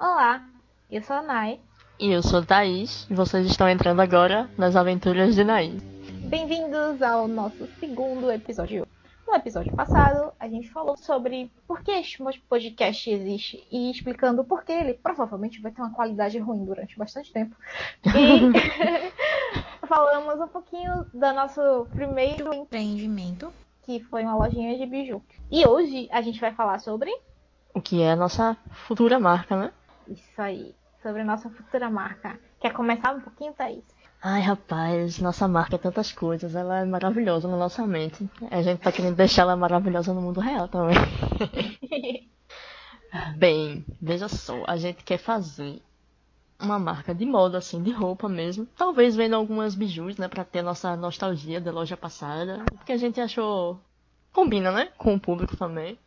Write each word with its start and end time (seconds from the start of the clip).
Olá, 0.00 0.42
eu 0.90 1.02
sou 1.02 1.14
a 1.14 1.20
Nai. 1.20 1.60
E 1.98 2.10
eu 2.10 2.22
sou 2.22 2.38
a 2.38 2.42
Thaís, 2.42 3.06
e 3.10 3.14
vocês 3.14 3.46
estão 3.46 3.68
entrando 3.68 4.00
agora 4.00 4.48
nas 4.56 4.74
aventuras 4.74 5.34
de 5.34 5.44
Nai. 5.44 5.76
Bem-vindos 6.24 7.02
ao 7.02 7.28
nosso 7.28 7.66
segundo 7.78 8.32
episódio. 8.32 8.88
No 9.28 9.34
episódio 9.34 9.76
passado, 9.76 10.32
a 10.40 10.48
gente 10.48 10.70
falou 10.70 10.96
sobre 10.96 11.52
por 11.68 11.82
que 11.82 11.90
este 11.90 12.16
podcast 12.48 13.10
existe 13.10 13.62
e 13.70 13.90
explicando 13.90 14.42
por 14.42 14.64
que 14.64 14.72
ele 14.72 14.94
provavelmente 14.94 15.60
vai 15.60 15.70
ter 15.70 15.82
uma 15.82 15.92
qualidade 15.92 16.38
ruim 16.38 16.64
durante 16.64 16.96
bastante 16.96 17.30
tempo. 17.30 17.54
E 18.06 18.40
falamos 19.86 20.40
um 20.40 20.48
pouquinho 20.48 21.04
do 21.12 21.32
nosso 21.34 21.86
primeiro 21.92 22.54
empreendimento, 22.54 23.52
que 23.82 24.00
foi 24.04 24.22
uma 24.22 24.34
lojinha 24.34 24.78
de 24.78 24.86
biju. 24.86 25.20
E 25.50 25.68
hoje 25.68 26.08
a 26.10 26.22
gente 26.22 26.40
vai 26.40 26.54
falar 26.54 26.78
sobre 26.78 27.14
O 27.74 27.82
que 27.82 28.00
é 28.00 28.12
a 28.12 28.16
nossa 28.16 28.56
futura 28.70 29.20
marca, 29.20 29.54
né? 29.54 29.70
Isso 30.10 30.42
aí, 30.42 30.74
sobre 31.02 31.22
a 31.22 31.24
nossa 31.24 31.48
futura 31.50 31.90
marca. 31.90 32.38
Quer 32.60 32.72
começar 32.72 33.14
um 33.14 33.20
pouquinho, 33.20 33.52
Thaís? 33.52 33.84
Ai, 34.22 34.42
rapaz, 34.42 35.18
nossa 35.18 35.48
marca 35.48 35.76
é 35.76 35.78
tantas 35.78 36.12
coisas, 36.12 36.54
ela 36.54 36.80
é 36.80 36.84
maravilhosa 36.84 37.48
na 37.48 37.56
nossa 37.56 37.86
mente. 37.86 38.28
A 38.50 38.60
gente 38.60 38.80
tá 38.80 38.92
querendo 38.92 39.16
deixar 39.16 39.42
ela 39.42 39.56
maravilhosa 39.56 40.12
no 40.12 40.20
mundo 40.20 40.40
real 40.40 40.68
também. 40.68 40.96
Bem, 43.38 43.84
veja 44.00 44.28
só, 44.28 44.62
a 44.66 44.76
gente 44.76 45.02
quer 45.02 45.18
fazer 45.18 45.80
uma 46.60 46.78
marca 46.78 47.14
de 47.14 47.24
moda, 47.24 47.58
assim, 47.58 47.82
de 47.82 47.90
roupa 47.90 48.28
mesmo. 48.28 48.66
Talvez 48.76 49.16
vendo 49.16 49.34
algumas 49.34 49.74
bijus, 49.74 50.18
né, 50.18 50.28
pra 50.28 50.44
ter 50.44 50.62
nossa 50.62 50.94
nostalgia 50.96 51.60
da 51.60 51.72
loja 51.72 51.96
passada. 51.96 52.58
Porque 52.76 52.92
a 52.92 52.98
gente 52.98 53.20
achou. 53.20 53.80
Combina, 54.32 54.70
né? 54.70 54.90
Com 54.98 55.14
o 55.14 55.20
público 55.20 55.56
também. 55.56 55.98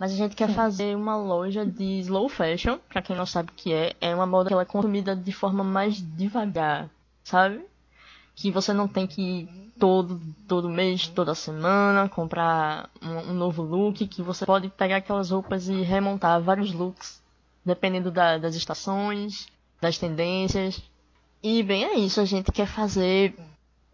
Mas 0.00 0.12
a 0.12 0.16
gente 0.16 0.34
quer 0.34 0.48
fazer 0.48 0.96
uma 0.96 1.14
loja 1.14 1.66
de 1.66 2.00
slow 2.00 2.26
fashion, 2.26 2.78
pra 2.88 3.02
quem 3.02 3.14
não 3.14 3.26
sabe 3.26 3.50
o 3.50 3.54
que 3.54 3.70
é, 3.74 3.94
é 4.00 4.14
uma 4.14 4.24
moda 4.26 4.48
que 4.48 4.54
ela 4.54 4.62
é 4.62 4.64
consumida 4.64 5.14
de 5.14 5.30
forma 5.30 5.62
mais 5.62 6.00
devagar, 6.16 6.88
sabe? 7.22 7.60
Que 8.34 8.50
você 8.50 8.72
não 8.72 8.88
tem 8.88 9.06
que 9.06 9.20
ir 9.20 9.48
todo, 9.78 10.18
todo 10.48 10.70
mês, 10.70 11.06
toda 11.08 11.34
semana, 11.34 12.08
comprar 12.08 12.88
um, 13.02 13.30
um 13.30 13.34
novo 13.34 13.62
look, 13.62 14.06
que 14.06 14.22
você 14.22 14.46
pode 14.46 14.70
pegar 14.70 14.96
aquelas 14.96 15.30
roupas 15.30 15.68
e 15.68 15.82
remontar 15.82 16.40
vários 16.40 16.72
looks, 16.72 17.20
dependendo 17.62 18.10
da- 18.10 18.38
das 18.38 18.54
estações, 18.54 19.48
das 19.82 19.98
tendências. 19.98 20.82
E 21.42 21.62
bem, 21.62 21.84
é 21.84 21.98
isso, 21.98 22.22
a 22.22 22.24
gente 22.24 22.50
quer 22.50 22.66
fazer 22.66 23.34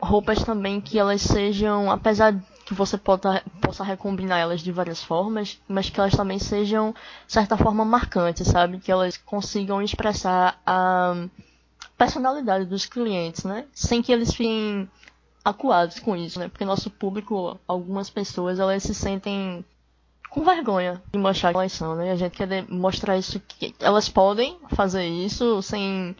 roupas 0.00 0.44
também 0.44 0.80
que 0.80 1.00
elas 1.00 1.20
sejam, 1.22 1.90
apesar 1.90 2.32
que 2.66 2.74
você 2.74 2.98
possa, 2.98 3.42
possa 3.60 3.84
recombinar 3.84 4.38
elas 4.38 4.60
de 4.60 4.72
várias 4.72 5.00
formas, 5.00 5.58
mas 5.68 5.88
que 5.88 6.00
elas 6.00 6.16
também 6.16 6.40
sejam, 6.40 6.92
de 7.24 7.32
certa 7.32 7.56
forma, 7.56 7.84
marcantes, 7.84 8.48
sabe? 8.48 8.80
Que 8.80 8.90
elas 8.90 9.16
consigam 9.16 9.80
expressar 9.80 10.60
a 10.66 11.14
personalidade 11.96 12.64
dos 12.64 12.84
clientes, 12.84 13.44
né? 13.44 13.66
Sem 13.72 14.02
que 14.02 14.10
eles 14.12 14.34
fiquem 14.34 14.90
acuados 15.44 16.00
com 16.00 16.16
isso, 16.16 16.40
né? 16.40 16.48
Porque 16.48 16.64
nosso 16.64 16.90
público, 16.90 17.56
algumas 17.68 18.10
pessoas, 18.10 18.58
elas 18.58 18.82
se 18.82 18.92
sentem 18.92 19.64
com 20.28 20.44
vergonha 20.44 21.00
de 21.12 21.18
mostrar 21.20 21.52
quem 21.52 21.60
elas 21.60 21.72
são, 21.72 21.94
né? 21.94 22.10
A 22.10 22.16
gente 22.16 22.36
quer 22.36 22.68
mostrar 22.68 23.16
isso 23.16 23.38
que 23.38 23.76
elas 23.78 24.08
podem 24.08 24.58
fazer 24.74 25.06
isso 25.06 25.62
sem, 25.62 26.16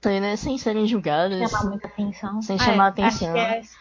sem, 0.00 0.20
né? 0.20 0.36
sem 0.36 0.56
serem 0.56 0.86
julgadas. 0.86 1.50
chamar 1.50 1.68
muita 1.68 1.88
atenção. 1.88 2.40
Sem 2.40 2.58
chamar 2.60 2.92
acho 2.96 3.00
atenção. 3.00 3.32
que 3.32 3.38
é 3.40 3.60
isso. 3.60 3.76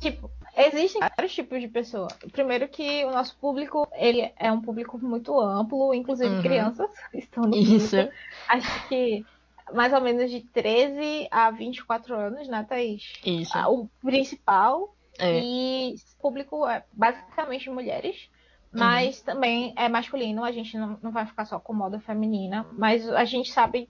tipo, 0.00 0.28
existem 0.56 1.00
vários 1.00 1.34
tipos 1.34 1.60
de 1.60 1.68
pessoa. 1.68 2.08
Primeiro 2.32 2.68
que 2.68 3.04
o 3.04 3.10
nosso 3.10 3.36
público, 3.38 3.86
ele 3.94 4.32
é 4.36 4.50
um 4.52 4.60
público 4.60 4.98
muito 4.98 5.38
amplo, 5.38 5.94
inclusive 5.94 6.34
Uhum. 6.36 6.42
crianças 6.42 6.90
estão 7.14 7.44
no 7.44 7.56
Isso. 7.56 7.90
público. 7.96 8.12
Acho 8.48 8.88
que 8.88 9.26
mais 9.72 9.92
ou 9.92 10.00
menos 10.00 10.30
de 10.30 10.40
13 10.40 11.28
a 11.30 11.50
24 11.50 12.14
anos, 12.14 12.48
né, 12.48 12.64
Thaís? 12.68 13.02
Isso. 13.24 13.56
Ah, 13.56 13.70
O 13.70 13.88
principal 14.02 14.94
É. 15.18 15.40
e 15.40 15.94
o 16.18 16.22
público 16.22 16.66
é 16.66 16.84
basicamente 16.92 17.70
mulheres, 17.70 18.28
mas 18.72 19.18
Uhum. 19.18 19.24
também 19.24 19.74
é 19.76 19.88
masculino. 19.88 20.42
A 20.44 20.52
gente 20.52 20.76
não, 20.76 20.98
não 21.02 21.12
vai 21.12 21.26
ficar 21.26 21.44
só 21.44 21.58
com 21.58 21.72
moda 21.72 22.00
feminina, 22.00 22.66
mas 22.76 23.08
a 23.08 23.24
gente 23.24 23.50
sabe 23.52 23.88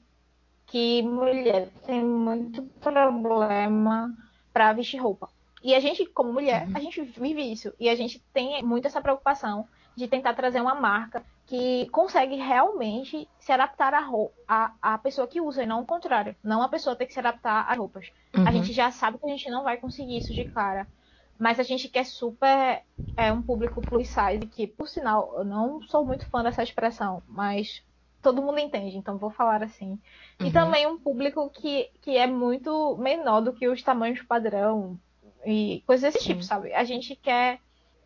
que 0.66 1.02
mulher 1.02 1.68
tem 1.86 2.04
muito 2.04 2.62
problema 2.80 4.12
para 4.52 4.72
vestir 4.72 4.98
roupa. 4.98 5.28
E 5.62 5.74
a 5.74 5.80
gente, 5.80 6.04
como 6.06 6.32
mulher, 6.32 6.66
Uhum. 6.68 6.72
a 6.76 6.80
gente 6.80 7.00
vive 7.02 7.42
isso. 7.52 7.72
E 7.78 7.88
a 7.88 7.94
gente 7.94 8.18
tem 8.32 8.62
muito 8.62 8.86
essa 8.86 9.00
preocupação 9.00 9.66
de 9.94 10.08
tentar 10.08 10.34
trazer 10.34 10.60
uma 10.60 10.74
marca 10.74 11.22
que 11.46 11.86
consegue 11.90 12.36
realmente 12.36 13.28
se 13.38 13.52
adaptar 13.52 13.92
à, 14.48 14.72
à 14.80 14.98
pessoa 14.98 15.26
que 15.28 15.40
usa, 15.40 15.62
e 15.62 15.66
não 15.66 15.82
o 15.82 15.86
contrário. 15.86 16.34
Não 16.42 16.62
a 16.62 16.68
pessoa 16.68 16.96
ter 16.96 17.06
que 17.06 17.12
se 17.12 17.18
adaptar 17.18 17.66
às 17.70 17.76
roupas. 17.76 18.10
Uhum. 18.34 18.48
A 18.48 18.50
gente 18.52 18.72
já 18.72 18.90
sabe 18.90 19.18
que 19.18 19.26
a 19.26 19.28
gente 19.28 19.50
não 19.50 19.62
vai 19.62 19.76
conseguir 19.76 20.16
isso 20.16 20.32
de 20.32 20.44
cara. 20.46 20.86
Mas 21.38 21.58
a 21.58 21.62
gente 21.62 21.88
quer 21.88 22.04
super 22.06 22.82
é, 23.16 23.32
um 23.32 23.42
público 23.42 23.80
plus 23.80 24.08
size, 24.08 24.46
que, 24.46 24.66
por 24.66 24.88
sinal, 24.88 25.32
eu 25.36 25.44
não 25.44 25.82
sou 25.82 26.04
muito 26.04 26.24
fã 26.30 26.42
dessa 26.42 26.62
expressão, 26.62 27.22
mas 27.26 27.82
todo 28.22 28.40
mundo 28.42 28.58
entende, 28.60 28.96
então 28.96 29.18
vou 29.18 29.30
falar 29.30 29.62
assim. 29.62 29.98
E 30.38 30.44
Uhum. 30.44 30.52
também 30.52 30.86
um 30.86 30.98
público 30.98 31.50
que, 31.50 31.90
que 32.00 32.16
é 32.16 32.26
muito 32.26 32.96
menor 32.98 33.40
do 33.40 33.52
que 33.52 33.68
os 33.68 33.82
tamanhos 33.82 34.22
padrão 34.22 34.96
e 35.44 35.82
coisas 35.86 36.12
desse 36.12 36.24
Sim. 36.24 36.32
tipo, 36.32 36.42
sabe? 36.42 36.72
A 36.74 36.84
gente 36.84 37.16
quer 37.16 37.58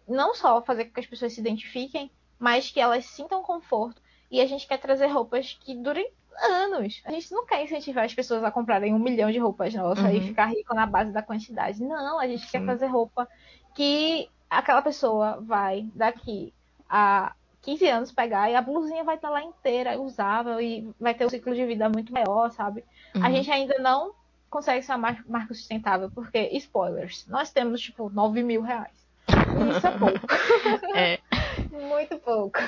não 0.08 0.34
só 0.34 0.62
fazer 0.62 0.86
com 0.86 0.92
que 0.94 1.00
as 1.00 1.06
pessoas 1.06 1.32
se 1.32 1.40
identifiquem, 1.40 2.10
mas 2.38 2.70
que 2.70 2.80
elas 2.80 3.04
sintam 3.06 3.42
conforto. 3.42 4.00
E 4.30 4.40
a 4.40 4.46
gente 4.46 4.66
quer 4.66 4.78
trazer 4.78 5.06
roupas 5.06 5.56
que 5.60 5.74
durem 5.74 6.08
anos. 6.42 7.00
A 7.04 7.10
gente 7.12 7.32
não 7.32 7.46
quer 7.46 7.64
incentivar 7.64 8.04
as 8.04 8.14
pessoas 8.14 8.44
a 8.44 8.50
comprarem 8.50 8.92
um 8.94 8.98
milhão 8.98 9.30
de 9.30 9.38
roupas 9.38 9.72
nossas 9.74 10.04
e 10.12 10.16
Uhum. 10.16 10.22
ficar 10.22 10.46
rico 10.46 10.74
na 10.74 10.86
base 10.86 11.12
da 11.12 11.22
quantidade. 11.22 11.82
Não, 11.82 12.18
a 12.18 12.26
gente 12.28 12.48
quer 12.50 12.60
Sim. 12.60 12.66
fazer 12.66 12.86
roupa 12.86 13.28
que 13.74 14.28
aquela 14.50 14.82
pessoa 14.82 15.40
vai 15.40 15.88
daqui 15.94 16.52
a 16.88 17.34
15 17.62 17.88
anos 17.88 18.12
pegar 18.12 18.50
e 18.50 18.54
a 18.54 18.60
blusinha 18.62 19.02
vai 19.02 19.16
estar 19.16 19.30
lá 19.30 19.42
inteira, 19.42 20.00
usável 20.00 20.60
e 20.60 20.88
vai 21.00 21.14
ter 21.14 21.26
um 21.26 21.28
ciclo 21.30 21.54
de 21.54 21.64
vida 21.66 21.88
muito 21.88 22.12
maior, 22.12 22.50
sabe? 22.50 22.84
A 23.20 23.28
Uhum. 23.28 23.34
gente 23.34 23.50
ainda 23.50 23.74
não 23.78 24.12
consegue 24.56 24.82
ser 24.82 24.92
uma 24.92 24.98
mar- 24.98 25.24
marca 25.28 25.52
sustentável, 25.52 26.10
porque, 26.10 26.38
spoilers, 26.54 27.26
nós 27.28 27.52
temos, 27.52 27.78
tipo, 27.78 28.08
9 28.08 28.42
mil 28.42 28.62
reais. 28.62 29.06
E 29.28 29.76
Isso 29.76 29.86
é 29.86 29.90
pouco. 29.98 30.26
É. 30.96 31.18
Muito 31.70 32.18
pouco. 32.20 32.58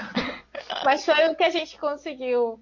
Mas 0.84 1.02
foi 1.02 1.30
o 1.30 1.34
que 1.34 1.44
a 1.44 1.48
gente 1.48 1.78
conseguiu 1.78 2.60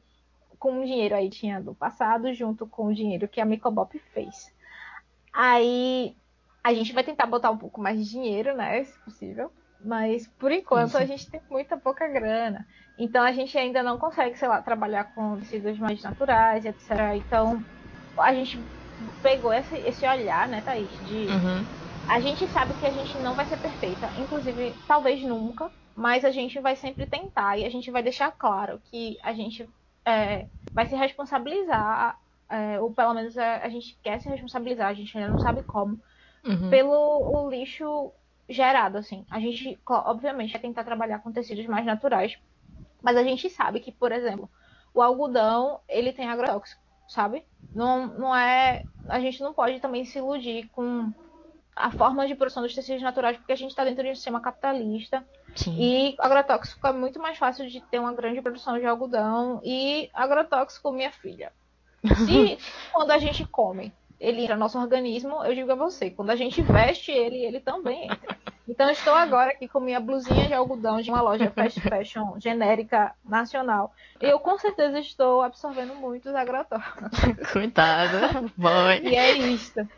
com 0.60 0.78
o 0.80 0.84
dinheiro 0.84 1.16
aí 1.16 1.28
tinha 1.28 1.60
do 1.60 1.74
passado, 1.74 2.32
junto 2.34 2.68
com 2.68 2.86
o 2.86 2.94
dinheiro 2.94 3.26
que 3.26 3.40
a 3.40 3.44
Micobop 3.44 3.98
fez. 4.14 4.52
Aí 5.32 6.14
a 6.62 6.72
gente 6.72 6.92
vai 6.92 7.02
tentar 7.02 7.26
botar 7.26 7.50
um 7.50 7.58
pouco 7.58 7.80
mais 7.80 7.98
de 7.98 8.08
dinheiro, 8.08 8.54
né? 8.56 8.84
Se 8.84 8.96
possível. 9.00 9.50
Mas 9.84 10.28
por 10.38 10.52
enquanto 10.52 10.90
Isso. 10.90 10.98
a 10.98 11.04
gente 11.04 11.28
tem 11.28 11.40
muita 11.50 11.76
pouca 11.76 12.06
grana. 12.06 12.64
Então 12.96 13.24
a 13.24 13.32
gente 13.32 13.58
ainda 13.58 13.82
não 13.82 13.98
consegue, 13.98 14.38
sei 14.38 14.46
lá, 14.46 14.62
trabalhar 14.62 15.12
com 15.14 15.36
tecidos 15.38 15.78
mais 15.80 16.00
naturais, 16.00 16.64
etc. 16.64 16.90
Então 17.16 17.62
a 18.16 18.32
gente 18.32 18.58
pegou 19.22 19.52
esse, 19.52 19.76
esse 19.78 20.06
olhar, 20.06 20.48
né, 20.48 20.62
Thaís? 20.62 20.92
De 20.98 21.28
Uhum. 21.30 21.66
a 22.08 22.20
gente 22.20 22.46
sabe 22.48 22.74
que 22.76 22.86
a 22.86 22.92
gente 22.92 23.18
não 23.18 23.34
vai 23.36 23.46
ser 23.46 23.56
perfeita, 23.58 24.10
inclusive 24.14 24.80
talvez 24.86 25.22
nunca, 25.22 25.70
mas 25.94 26.24
a 26.24 26.30
gente 26.30 26.60
vai 26.60 26.76
sempre 26.76 27.06
tentar 27.06 27.58
e 27.58 27.64
a 27.64 27.70
gente 27.70 27.90
vai 27.90 28.02
deixar 28.02 28.30
claro 28.32 28.80
que 28.90 29.18
a 29.22 29.32
gente 29.34 29.68
é, 30.06 30.48
vai 30.74 30.86
se 30.86 30.94
responsabilizar, 30.96 32.18
é, 32.50 32.80
ou 32.80 32.92
pelo 32.94 33.14
menos 33.14 33.36
a, 33.38 33.58
a 33.64 33.68
gente 33.68 33.98
quer 34.02 34.20
se 34.20 34.28
responsabilizar, 34.28 34.88
a 34.88 34.94
gente 34.94 35.16
ainda 35.16 35.30
não 35.30 35.38
sabe 35.38 35.62
como, 35.62 36.00
Uhum. 36.44 36.70
pelo 36.70 36.92
o 36.92 37.50
lixo 37.50 38.12
gerado, 38.48 38.98
assim. 38.98 39.26
A 39.30 39.40
gente, 39.40 39.80
obviamente, 39.88 40.52
vai 40.52 40.60
tentar 40.60 40.84
trabalhar 40.84 41.18
com 41.20 41.32
tecidos 41.32 41.66
mais 41.66 41.84
naturais, 41.84 42.36
mas 43.02 43.16
a 43.16 43.22
gente 43.24 43.50
sabe 43.50 43.80
que, 43.80 43.92
por 43.92 44.12
exemplo, 44.12 44.50
o 44.94 45.02
algodão, 45.02 45.80
ele 45.88 46.12
tem 46.12 46.28
agrotóxico, 46.28 46.82
sabe? 47.08 47.44
Não, 47.74 48.06
não 48.06 48.34
é... 48.34 48.84
A 49.08 49.20
gente 49.20 49.40
não 49.40 49.52
pode 49.52 49.80
também 49.80 50.04
se 50.04 50.18
iludir 50.18 50.68
com 50.72 51.12
a 51.74 51.90
forma 51.90 52.26
de 52.26 52.34
produção 52.34 52.62
dos 52.62 52.74
tecidos 52.74 53.02
naturais, 53.02 53.36
porque 53.36 53.52
a 53.52 53.56
gente 53.56 53.70
está 53.70 53.84
dentro 53.84 54.02
de 54.02 54.10
um 54.10 54.14
sistema 54.14 54.40
capitalista 54.40 55.22
Sim. 55.54 55.76
e 55.78 56.16
agrotóxico 56.18 56.86
é 56.86 56.92
muito 56.92 57.20
mais 57.20 57.36
fácil 57.36 57.68
de 57.68 57.80
ter 57.82 57.98
uma 57.98 58.14
grande 58.14 58.40
produção 58.40 58.78
de 58.78 58.86
algodão 58.86 59.60
e 59.62 60.10
agrotóxico, 60.14 60.90
minha 60.90 61.12
filha. 61.12 61.52
Se 62.26 62.58
quando 62.92 63.10
a 63.10 63.18
gente 63.18 63.44
come, 63.44 63.92
ele 64.18 64.42
entra 64.42 64.54
no 64.54 64.60
nosso 64.60 64.78
organismo, 64.78 65.44
eu 65.44 65.54
digo 65.54 65.70
a 65.70 65.74
você, 65.74 66.10
quando 66.10 66.30
a 66.30 66.36
gente 66.36 66.62
veste 66.62 67.10
ele, 67.12 67.44
ele 67.44 67.60
também 67.60 68.04
entra. 68.04 68.35
Então 68.68 68.90
estou 68.90 69.14
agora 69.14 69.50
aqui 69.50 69.68
com 69.68 69.78
minha 69.78 70.00
blusinha 70.00 70.48
de 70.48 70.54
algodão 70.54 71.00
de 71.00 71.10
uma 71.10 71.20
loja 71.20 71.50
fast 71.50 71.80
fashion 71.82 72.38
genérica 72.40 73.14
nacional. 73.24 73.92
E 74.20 74.26
eu 74.26 74.40
com 74.40 74.58
certeza 74.58 74.98
estou 74.98 75.42
absorvendo 75.42 75.94
muitos 75.94 76.34
agrotóxicos. 76.34 77.10
Coitada. 77.52 78.50
Boy. 78.56 79.00
E 79.02 79.14
é 79.14 79.32
isso. 79.32 79.88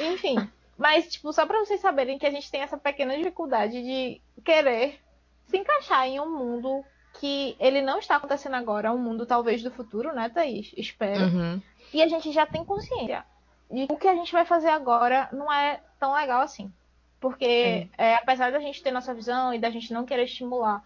Enfim, 0.00 0.36
mas 0.78 1.08
tipo, 1.08 1.32
só 1.32 1.44
para 1.44 1.58
vocês 1.58 1.80
saberem 1.80 2.18
que 2.18 2.26
a 2.26 2.30
gente 2.30 2.50
tem 2.50 2.62
essa 2.62 2.78
pequena 2.78 3.16
dificuldade 3.16 3.82
de 3.82 4.20
querer 4.42 4.98
se 5.46 5.58
encaixar 5.58 6.06
em 6.06 6.20
um 6.20 6.30
mundo 6.38 6.82
que 7.18 7.56
ele 7.58 7.82
não 7.82 7.98
está 7.98 8.16
acontecendo 8.16 8.54
agora, 8.54 8.88
é 8.88 8.90
um 8.90 8.98
mundo 8.98 9.26
talvez 9.26 9.62
do 9.62 9.70
futuro, 9.70 10.14
né, 10.14 10.30
Thaís? 10.30 10.72
Espero. 10.76 11.24
Uhum. 11.24 11.60
E 11.92 12.02
a 12.02 12.08
gente 12.08 12.32
já 12.32 12.46
tem 12.46 12.64
consciência 12.64 13.24
de 13.70 13.86
que 13.86 13.92
o 13.92 13.96
que 13.96 14.08
a 14.08 14.14
gente 14.14 14.32
vai 14.32 14.44
fazer 14.44 14.68
agora 14.68 15.28
não 15.32 15.52
é 15.52 15.80
tão 15.98 16.14
legal 16.14 16.40
assim. 16.40 16.72
Porque, 17.20 17.88
é. 17.98 18.12
É, 18.12 18.14
apesar 18.14 18.50
da 18.50 18.58
gente 18.58 18.82
ter 18.82 18.90
nossa 18.90 19.12
visão 19.14 19.52
e 19.52 19.58
da 19.58 19.70
gente 19.70 19.92
não 19.92 20.06
querer 20.06 20.24
estimular 20.24 20.82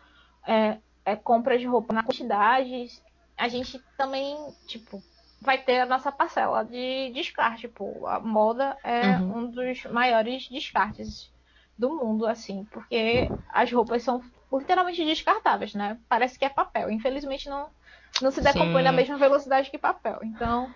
é, 0.47 0.79
é 1.05 1.17
compra 1.17 1.57
de 1.57 1.65
roupa 1.65 1.95
na 1.95 2.03
quantidade, 2.03 2.91
a 3.37 3.49
gente 3.49 3.81
também, 3.97 4.37
tipo, 4.67 5.03
vai 5.41 5.59
ter 5.59 5.81
a 5.81 5.87
nossa 5.87 6.11
parcela 6.11 6.65
de 6.65 7.11
descarte. 7.15 7.63
Tipo, 7.63 8.07
a 8.07 8.19
moda 8.19 8.77
é 8.83 9.17
uhum. 9.19 9.39
um 9.39 9.51
dos 9.51 9.85
maiores 9.85 10.49
descartes 10.49 11.33
do 11.79 11.91
mundo, 11.91 12.27
assim, 12.27 12.65
porque 12.71 13.31
as 13.49 13.71
roupas 13.71 14.03
são 14.03 14.23
literalmente 14.53 15.05
descartáveis, 15.05 15.75
né? 15.75 15.99
Parece 16.09 16.39
que 16.39 16.45
é 16.45 16.49
papel. 16.49 16.91
Infelizmente 16.91 17.49
não, 17.49 17.69
não 18.21 18.31
se 18.31 18.41
decompõe 18.41 18.79
Sim. 18.79 18.85
na 18.85 18.93
mesma 18.93 19.17
velocidade 19.17 19.71
que 19.71 19.79
papel. 19.79 20.19
Então, 20.23 20.73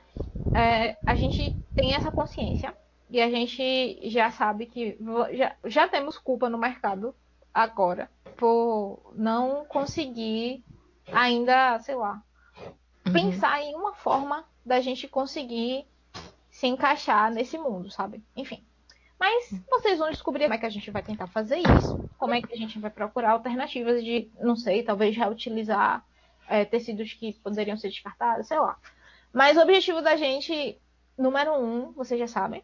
é, 0.55 0.97
a 1.07 1.15
gente 1.15 1.57
tem 1.75 1.95
essa 1.95 2.11
consciência 2.11 2.75
e 3.11 3.21
a 3.21 3.31
gente 3.31 3.99
já 4.11 4.31
sabe 4.31 4.67
que 4.67 4.99
já, 5.33 5.57
já 5.65 5.89
temos 5.89 6.19
culpa 6.19 6.49
no 6.49 6.59
mercado 6.59 7.15
agora 7.53 8.11
por 8.37 9.13
não 9.15 9.65
conseguir 9.65 10.63
ainda, 11.13 11.79
sei 11.81 11.95
lá, 11.95 12.23
uhum. 13.07 13.13
pensar 13.13 13.63
em 13.63 13.75
uma 13.75 13.95
forma 13.95 14.45
da 14.65 14.81
gente 14.81 15.09
conseguir 15.09 15.87
se 16.51 16.67
encaixar 16.67 17.33
nesse 17.33 17.57
mundo, 17.57 17.91
sabe? 17.91 18.23
Enfim. 18.37 18.65
Mas 19.19 19.53
vocês 19.69 19.99
vão 19.99 20.11
descobrir 20.11 20.45
como 20.45 20.55
é 20.55 20.59
que 20.59 20.67
a 20.67 20.71
gente 20.71 20.91
vai 20.91 21.03
tentar 21.03 21.27
fazer 21.27 21.59
isso, 21.59 22.09
como 22.19 22.35
é 22.35 22.41
que 22.41 22.53
a 22.53 22.57
gente 22.57 22.79
vai 22.79 22.91
procurar 22.91 23.33
alternativas 23.33 24.05
de, 24.05 24.31
não 24.41 24.55
sei, 24.55 24.85
talvez 24.85 25.17
reutilizar 25.17 26.05
é, 26.47 26.65
tecidos 26.65 27.13
que 27.15 27.33
poderiam 27.33 27.77
ser 27.77 27.89
descartados, 27.89 28.47
sei 28.47 28.59
lá. 28.59 28.79
Mas 29.33 29.57
o 29.57 29.61
objetivo 29.61 30.01
da 30.01 30.17
gente, 30.17 30.79
número 31.17 31.53
um, 31.55 31.93
vocês 31.93 32.19
já 32.19 32.29
sabem, 32.29 32.63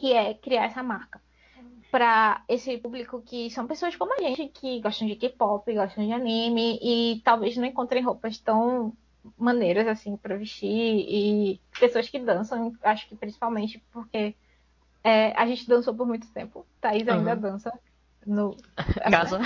que 0.00 0.14
é 0.14 0.32
criar 0.32 0.64
essa 0.64 0.82
marca 0.82 1.20
para 1.90 2.42
esse 2.48 2.78
público 2.78 3.20
que 3.20 3.50
são 3.50 3.66
pessoas 3.66 3.94
como 3.96 4.14
a 4.14 4.18
gente, 4.22 4.48
que 4.48 4.80
gostam 4.80 5.06
de 5.06 5.16
K-pop, 5.16 5.74
gostam 5.74 6.06
de 6.06 6.12
anime 6.12 6.78
e 6.80 7.20
talvez 7.22 7.56
não 7.56 7.66
encontrem 7.66 8.02
roupas 8.02 8.38
tão 8.38 8.94
maneiras 9.36 9.86
assim 9.86 10.16
para 10.16 10.36
vestir 10.36 10.68
e 10.70 11.60
pessoas 11.78 12.08
que 12.08 12.18
dançam, 12.18 12.72
acho 12.82 13.06
que 13.08 13.14
principalmente 13.14 13.82
porque 13.92 14.34
é, 15.04 15.32
a 15.36 15.46
gente 15.46 15.68
dançou 15.68 15.94
por 15.94 16.06
muito 16.06 16.26
tempo. 16.28 16.64
Thaís 16.80 17.06
uhum. 17.06 17.14
ainda 17.14 17.36
dança 17.36 17.72
no 18.26 18.56
casa. 19.10 19.40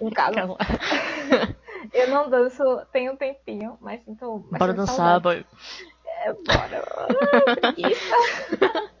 Em 0.00 0.10
casa. 0.10 0.34
casa. 0.34 0.56
Eu 1.92 2.08
não 2.08 2.30
danço 2.30 2.62
tem 2.92 3.10
um 3.10 3.16
tempinho, 3.16 3.76
mas 3.80 4.02
sinto. 4.04 4.46
Bora 4.50 4.72
dançar, 4.72 5.20
boy. 5.20 5.44
É, 6.06 6.32
bora. 6.32 6.82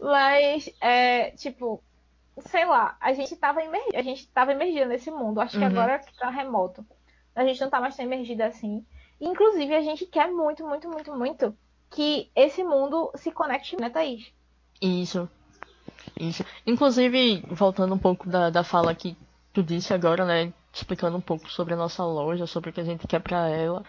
mas, 0.00 0.68
é, 0.80 1.30
tipo, 1.32 1.82
sei 2.40 2.64
lá, 2.64 2.96
a 3.00 3.12
gente 3.12 3.34
tava 3.36 3.62
emergido, 3.62 3.96
a 3.96 4.02
gente 4.02 4.28
tava 4.28 4.52
emergida 4.52 4.86
nesse 4.86 5.10
mundo. 5.10 5.40
Acho 5.40 5.58
que 5.58 5.64
uhum. 5.64 5.70
agora 5.70 5.98
que 5.98 6.16
tá 6.16 6.30
remoto. 6.30 6.84
A 7.34 7.44
gente 7.44 7.60
não 7.60 7.70
tá 7.70 7.80
mais 7.80 7.96
tão 7.96 8.04
emergida 8.04 8.46
assim. 8.46 8.84
Inclusive, 9.20 9.74
a 9.74 9.82
gente 9.82 10.06
quer 10.06 10.30
muito, 10.30 10.66
muito, 10.66 10.88
muito, 10.88 11.14
muito 11.14 11.56
que 11.90 12.30
esse 12.34 12.62
mundo 12.62 13.10
se 13.14 13.30
conecte, 13.30 13.76
né, 13.80 13.88
Thaís? 13.88 14.32
Isso. 14.80 15.28
Isso. 16.18 16.44
Inclusive, 16.66 17.42
voltando 17.50 17.94
um 17.94 17.98
pouco 17.98 18.28
da, 18.28 18.50
da 18.50 18.64
fala 18.64 18.94
que 18.94 19.16
tu 19.52 19.62
disse 19.62 19.94
agora, 19.94 20.24
né? 20.24 20.52
Explicando 20.76 21.16
um 21.16 21.22
pouco 21.22 21.50
sobre 21.50 21.72
a 21.72 21.76
nossa 21.76 22.04
loja, 22.04 22.46
sobre 22.46 22.68
o 22.68 22.72
que 22.72 22.82
a 22.82 22.84
gente 22.84 23.06
quer 23.06 23.20
pra 23.20 23.48
ela. 23.48 23.82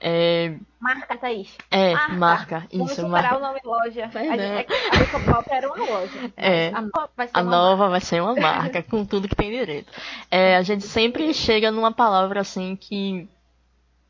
É... 0.00 0.56
Marca, 0.80 1.14
Thaís. 1.18 1.54
É, 1.70 1.92
marca. 1.92 2.14
marca. 2.14 2.68
Vamos 2.72 2.92
isso, 2.92 3.06
marca. 3.06 3.36
o 3.36 3.40
nome 3.40 3.60
loja. 3.62 4.06
A, 4.06 4.08
gente, 4.08 5.52
a 5.52 5.54
era 5.54 5.68
uma 5.68 5.76
loja. 5.76 6.32
É, 6.34 6.68
a 6.68 6.80
nova 6.80 7.10
vai 7.14 7.28
ser, 7.28 7.36
uma, 7.36 7.42
nova 7.42 7.76
marca. 7.76 7.90
vai 7.90 8.00
ser 8.00 8.22
uma 8.22 8.34
marca, 8.34 8.82
com 8.82 9.04
tudo 9.04 9.28
que 9.28 9.36
tem 9.36 9.50
direito. 9.50 9.92
É, 10.30 10.56
a 10.56 10.62
gente 10.62 10.86
sempre 10.86 11.34
chega 11.34 11.70
numa 11.70 11.92
palavra 11.92 12.40
assim 12.40 12.76
que 12.76 13.28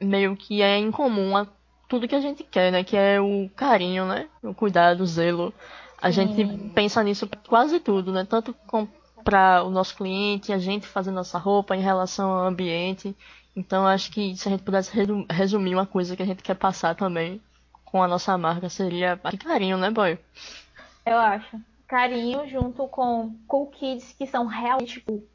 meio 0.00 0.36
que 0.36 0.62
é 0.62 0.78
incomum 0.78 1.36
a 1.36 1.48
tudo 1.88 2.06
que 2.06 2.14
a 2.14 2.20
gente 2.20 2.44
quer, 2.44 2.70
né? 2.70 2.84
Que 2.84 2.96
é 2.96 3.20
o 3.20 3.50
carinho, 3.56 4.06
né? 4.06 4.28
O 4.44 4.54
cuidado, 4.54 5.00
o 5.00 5.06
zelo. 5.06 5.52
A 6.00 6.12
Sim. 6.12 6.28
gente 6.36 6.70
pensa 6.70 7.02
nisso 7.02 7.28
quase 7.48 7.80
tudo, 7.80 8.12
né? 8.12 8.24
Tanto 8.24 8.54
para 9.22 9.62
o 9.62 9.70
nosso 9.70 9.96
cliente, 9.96 10.52
a 10.52 10.58
gente 10.58 10.86
fazer 10.86 11.10
nossa 11.10 11.38
roupa 11.38 11.76
em 11.76 11.80
relação 11.80 12.30
ao 12.30 12.46
ambiente. 12.46 13.16
Então 13.54 13.86
acho 13.86 14.10
que 14.10 14.36
se 14.36 14.48
a 14.48 14.50
gente 14.50 14.62
pudesse 14.62 14.92
resumir 15.30 15.74
uma 15.74 15.86
coisa 15.86 16.16
que 16.16 16.22
a 16.22 16.26
gente 16.26 16.42
quer 16.42 16.54
passar 16.54 16.94
também 16.94 17.40
com 17.84 18.02
a 18.02 18.08
nossa 18.08 18.36
marca 18.38 18.68
seria 18.68 19.20
carinho, 19.38 19.76
né, 19.76 19.90
boy? 19.90 20.18
Eu 21.04 21.18
acho. 21.18 21.60
Carinho 21.86 22.48
junto 22.48 22.88
com 22.88 23.36
cool 23.46 23.66
kids 23.66 24.14
que 24.16 24.26
são 24.26 24.46
realmente 24.46 25.00
cool. 25.00 25.26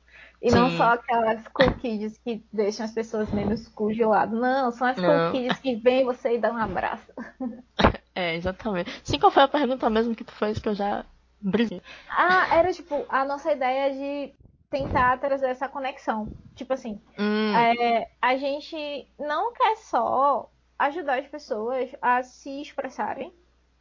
E 0.41 0.49
Sim. 0.49 0.55
não 0.55 0.71
só 0.71 0.93
aquelas 0.93 1.47
cool 1.49 1.71
kids 1.73 2.17
que 2.17 2.43
deixam 2.51 2.85
as 2.85 2.91
pessoas 2.91 3.31
menos 3.31 3.67
cool 3.67 3.91
de 3.91 4.03
lado. 4.03 4.35
Não, 4.35 4.71
são 4.71 4.87
as 4.87 4.97
não. 4.97 5.31
cool 5.31 5.39
kids 5.39 5.59
que 5.59 5.75
vêm 5.75 6.03
você 6.03 6.35
e 6.35 6.39
dão 6.39 6.53
um 6.53 6.57
abraço. 6.57 7.11
É, 8.17 8.35
exatamente. 8.35 8.89
Sim, 9.03 9.19
qual 9.19 9.31
foi 9.31 9.43
a 9.43 9.47
pergunta 9.47 9.87
mesmo 9.91 10.15
que 10.15 10.23
tu 10.23 10.31
fez 10.31 10.57
que 10.57 10.67
eu 10.67 10.73
já 10.73 11.05
brisei? 11.41 11.81
Ah, 12.09 12.55
era 12.55 12.71
tipo, 12.73 13.05
a 13.09 13.25
nossa 13.25 13.51
ideia 13.51 13.93
de 13.93 14.33
tentar 14.69 15.17
trazer 15.19 15.47
essa 15.47 15.69
conexão. 15.69 16.27
Tipo 16.55 16.73
assim, 16.73 17.01
hum. 17.17 17.55
é, 17.55 18.09
a 18.21 18.35
gente 18.37 19.07
não 19.19 19.53
quer 19.53 19.77
só 19.77 20.49
ajudar 20.77 21.19
as 21.19 21.27
pessoas 21.27 21.89
a 22.01 22.21
se 22.23 22.61
expressarem, 22.61 23.33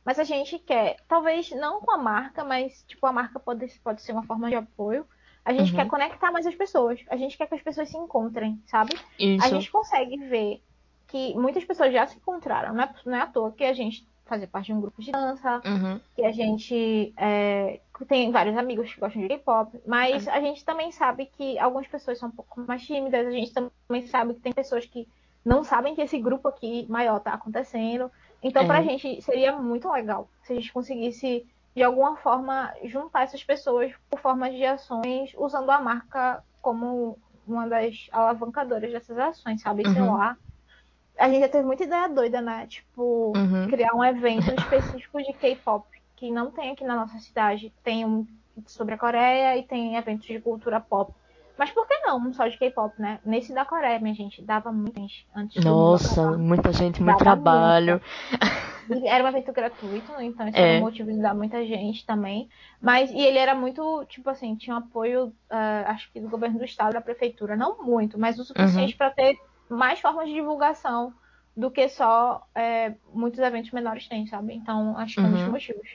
mas 0.05 0.19
a 0.19 0.25
gente 0.25 0.59
quer, 0.59 0.97
talvez 1.09 1.51
não 1.51 1.81
com 1.81 1.91
a 1.91 1.99
marca, 1.99 2.45
mas 2.45 2.85
tipo, 2.87 3.05
a 3.07 3.13
marca 3.13 3.41
pode, 3.41 3.67
pode 3.81 4.03
ser 4.03 4.13
uma 4.13 4.23
forma 4.23 4.49
de 4.49 4.55
apoio. 4.55 5.07
A 5.45 5.53
gente 5.53 5.71
uhum. 5.71 5.77
quer 5.77 5.87
conectar 5.87 6.33
mais 6.33 6.47
as 6.47 6.55
pessoas. 6.55 7.01
A 7.09 7.17
gente 7.17 7.37
quer 7.39 7.47
que 7.47 7.55
as 7.55 7.63
pessoas 7.63 7.89
se 7.89 7.97
encontrem, 7.97 8.61
sabe? 8.67 8.99
Isso. 9.19 9.45
A 9.45 9.49
gente 9.49 9.71
consegue 9.71 10.17
ver 10.17 10.61
que 11.07 11.35
muitas 11.35 11.65
pessoas 11.65 11.93
já 11.93 12.07
se 12.07 12.17
encontraram. 12.17 12.75
Não 12.75 12.83
é, 12.83 12.95
não 13.05 13.17
é 13.17 13.21
à 13.21 13.27
toa 13.27 13.53
que 13.53 13.65
a 13.65 13.73
gente 13.73 14.09
fazer 14.27 14.47
parte 14.49 14.67
de 14.67 14.75
um 14.75 14.81
grupo 14.81 15.01
de 15.01 15.13
dança, 15.13 15.63
uhum. 15.65 16.01
que 16.15 16.25
a 16.25 16.33
gente 16.33 17.15
é, 17.17 17.81
tem 18.09 18.31
vários 18.31 18.57
amigos 18.57 18.93
que 18.93 19.01
gostam 19.01 19.23
de 19.23 19.29
K-pop, 19.29 19.81
mas 19.87 20.27
uhum. 20.27 20.33
a 20.33 20.41
gente 20.41 20.65
também 20.65 20.93
sabe 20.93 21.27
que 21.27 21.59
algumas 21.59 21.87
pessoas 21.87 22.19
são 22.19 22.29
um 22.29 22.33
pouco 22.33 22.61
mais 22.61 22.85
tímidas, 22.85 23.27
a 23.27 23.31
gente 23.31 23.53
também 23.53 24.07
sabe 24.07 24.35
que 24.35 24.41
tem 24.41 24.53
pessoas 24.53 24.85
que 24.85 25.09
não 25.45 25.63
sabem 25.63 25.95
que 25.95 26.03
esse 26.03 26.19
grupo 26.19 26.49
aqui 26.49 26.87
maior 26.89 27.19
está 27.19 27.33
acontecendo. 27.33 28.11
Então, 28.43 28.63
uhum. 28.63 28.69
pra 28.69 28.83
gente 28.83 29.23
seria 29.23 29.57
muito 29.57 29.91
legal 29.91 30.29
se 30.43 30.53
a 30.53 30.57
gente 30.57 30.73
conseguisse, 30.73 31.47
de 31.75 31.83
alguma 31.83 32.17
forma, 32.17 32.73
juntar 32.85 33.23
essas 33.23 33.45
pessoas 33.45 33.93
por 34.11 34.19
forma 34.19 34.51
de 34.51 34.65
ações, 34.65 35.33
usando 35.37 35.71
a 35.71 35.81
marca 35.81 36.43
como 36.61 37.17
uma 37.47 37.69
das 37.69 38.09
alavancadoras 38.11 38.91
dessas 38.91 39.17
ações, 39.17 39.63
sabe? 39.63 39.89
Sei 39.89 40.03
uhum. 40.03 40.17
lá 40.17 40.37
a 41.19 41.29
gente 41.29 41.41
já 41.41 41.49
teve 41.49 41.65
muita 41.65 41.85
ideia 41.85 42.09
doida, 42.09 42.41
né? 42.41 42.67
Tipo, 42.67 43.33
uhum. 43.37 43.69
criar 43.69 43.95
um 43.95 44.05
evento 44.05 44.53
específico 44.55 45.23
de 45.23 45.33
K-pop, 45.35 45.87
que 46.17 46.31
não 46.31 46.51
tem 46.51 46.71
aqui 46.71 46.85
na 46.85 46.97
nossa 46.97 47.19
cidade. 47.19 47.73
Tem 47.83 48.05
um 48.05 48.27
sobre 48.67 48.95
a 48.95 48.99
Coreia 48.99 49.57
e 49.57 49.63
tem 49.63 49.97
eventos 49.97 50.27
de 50.27 50.41
cultura 50.41 50.81
pop. 50.81 51.13
Mas 51.59 51.71
por 51.71 51.87
que 51.87 51.99
não? 52.01 52.19
Um 52.19 52.33
só 52.35 52.47
de 52.47 52.59
K-pop, 52.59 52.95
né? 53.01 53.19
Nesse 53.25 53.55
da 53.55 53.65
Coreia, 53.65 53.99
minha 53.99 54.15
gente, 54.15 54.43
dava 54.43 54.71
muita 54.71 55.01
gente 55.01 55.27
antes 55.35 55.65
Nossa, 55.65 56.37
muita 56.37 56.73
gente, 56.73 57.03
muito 57.03 57.19
trabalho. 57.19 58.01
Era 59.05 59.25
um 59.25 59.29
evento 59.29 59.53
gratuito, 59.53 60.13
então 60.21 60.47
isso 60.47 60.57
é. 60.57 60.75
era 60.75 60.79
um 60.79 60.85
motivo 60.85 61.11
de 61.11 61.21
dar 61.21 61.35
muita 61.35 61.65
gente 61.65 62.07
também. 62.07 62.49
Mas, 62.81 63.11
e 63.11 63.19
ele 63.19 63.39
era 63.39 63.55
muito, 63.55 64.05
tipo 64.05 64.29
assim, 64.31 64.55
tinha 64.55 64.77
um 64.77 64.79
apoio, 64.79 65.27
uh, 65.51 65.87
acho 65.87 66.13
que 66.13 66.21
do 66.21 66.29
governo 66.29 66.59
do 66.59 66.65
estado, 66.65 66.93
da 66.93 67.01
prefeitura. 67.01 67.57
Não 67.57 67.83
muito, 67.83 68.19
mas 68.19 68.39
o 68.39 68.45
suficiente 68.45 68.93
uhum. 68.93 68.99
para 68.99 69.11
ter 69.11 69.37
mais 69.69 70.01
formas 70.01 70.29
de 70.29 70.35
divulgação 70.35 71.13
do 71.57 71.71
que 71.71 71.89
só 71.89 72.47
é, 72.55 72.95
muitos 73.13 73.41
eventos 73.41 73.71
menores 73.71 74.07
têm, 74.07 74.27
sabe? 74.27 74.55
Então, 74.55 74.97
acho 74.99 75.15
que 75.15 75.21
é 75.21 75.25
um 75.25 75.33
dos 75.33 75.43
uhum. 75.43 75.51
motivos. 75.51 75.89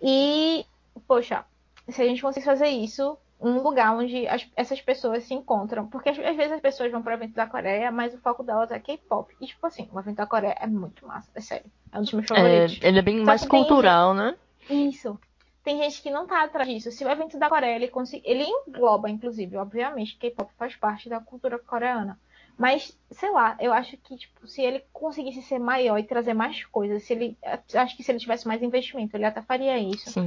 E, 0.00 0.64
poxa, 1.06 1.44
se 1.88 2.00
a 2.00 2.04
gente 2.04 2.22
conseguir 2.22 2.46
fazer 2.46 2.68
isso, 2.68 3.18
um 3.40 3.60
lugar 3.60 3.96
onde 3.96 4.26
as, 4.28 4.46
essas 4.54 4.80
pessoas 4.80 5.24
se 5.24 5.34
encontram. 5.34 5.86
Porque 5.88 6.08
às, 6.08 6.18
às 6.18 6.36
vezes 6.36 6.52
as 6.52 6.60
pessoas 6.60 6.92
vão 6.92 7.02
para 7.02 7.12
o 7.12 7.16
evento 7.16 7.34
da 7.34 7.46
Coreia, 7.46 7.90
mas 7.90 8.14
o 8.14 8.18
foco 8.18 8.44
delas 8.44 8.70
é 8.70 8.78
K-pop. 8.78 9.34
E, 9.40 9.46
tipo 9.46 9.66
assim, 9.66 9.88
o 9.92 9.98
evento 9.98 10.16
da 10.16 10.26
Coreia 10.26 10.56
é 10.60 10.66
muito 10.66 11.06
massa, 11.06 11.28
é 11.34 11.40
sério. 11.40 11.66
É 11.92 11.98
um 11.98 12.02
dos 12.02 12.12
meus 12.12 12.26
favoritos. 12.26 12.78
É, 12.80 12.88
ele 12.88 12.98
é 13.00 13.02
bem 13.02 13.18
Só 13.18 13.24
mais 13.24 13.44
cultural, 13.44 14.14
né? 14.14 14.36
Isso. 14.70 15.18
Tem 15.64 15.78
gente 15.78 16.02
que 16.02 16.10
não 16.10 16.26
tá 16.26 16.42
atrás 16.42 16.68
disso. 16.68 16.92
Se 16.92 17.04
o 17.04 17.10
evento 17.10 17.38
da 17.38 17.48
Coreia, 17.48 17.74
ele, 17.76 17.90
ele 18.24 18.44
engloba, 18.44 19.10
inclusive, 19.10 19.56
obviamente, 19.56 20.16
K-pop 20.16 20.50
faz 20.56 20.76
parte 20.76 21.08
da 21.08 21.20
cultura 21.20 21.58
coreana. 21.58 22.18
Mas, 22.58 22.96
sei 23.10 23.30
lá, 23.32 23.56
eu 23.60 23.72
acho 23.72 23.96
que, 23.96 24.16
tipo, 24.16 24.46
se 24.46 24.62
ele 24.62 24.82
conseguisse 24.92 25.42
ser 25.42 25.58
maior 25.58 25.98
e 25.98 26.04
trazer 26.04 26.34
mais 26.34 26.64
coisas, 26.66 27.02
se 27.02 27.12
ele. 27.12 27.36
Acho 27.74 27.96
que 27.96 28.02
se 28.02 28.12
ele 28.12 28.18
tivesse 28.18 28.46
mais 28.46 28.62
investimento, 28.62 29.16
ele 29.16 29.24
até 29.24 29.42
faria 29.42 29.78
isso. 29.78 30.20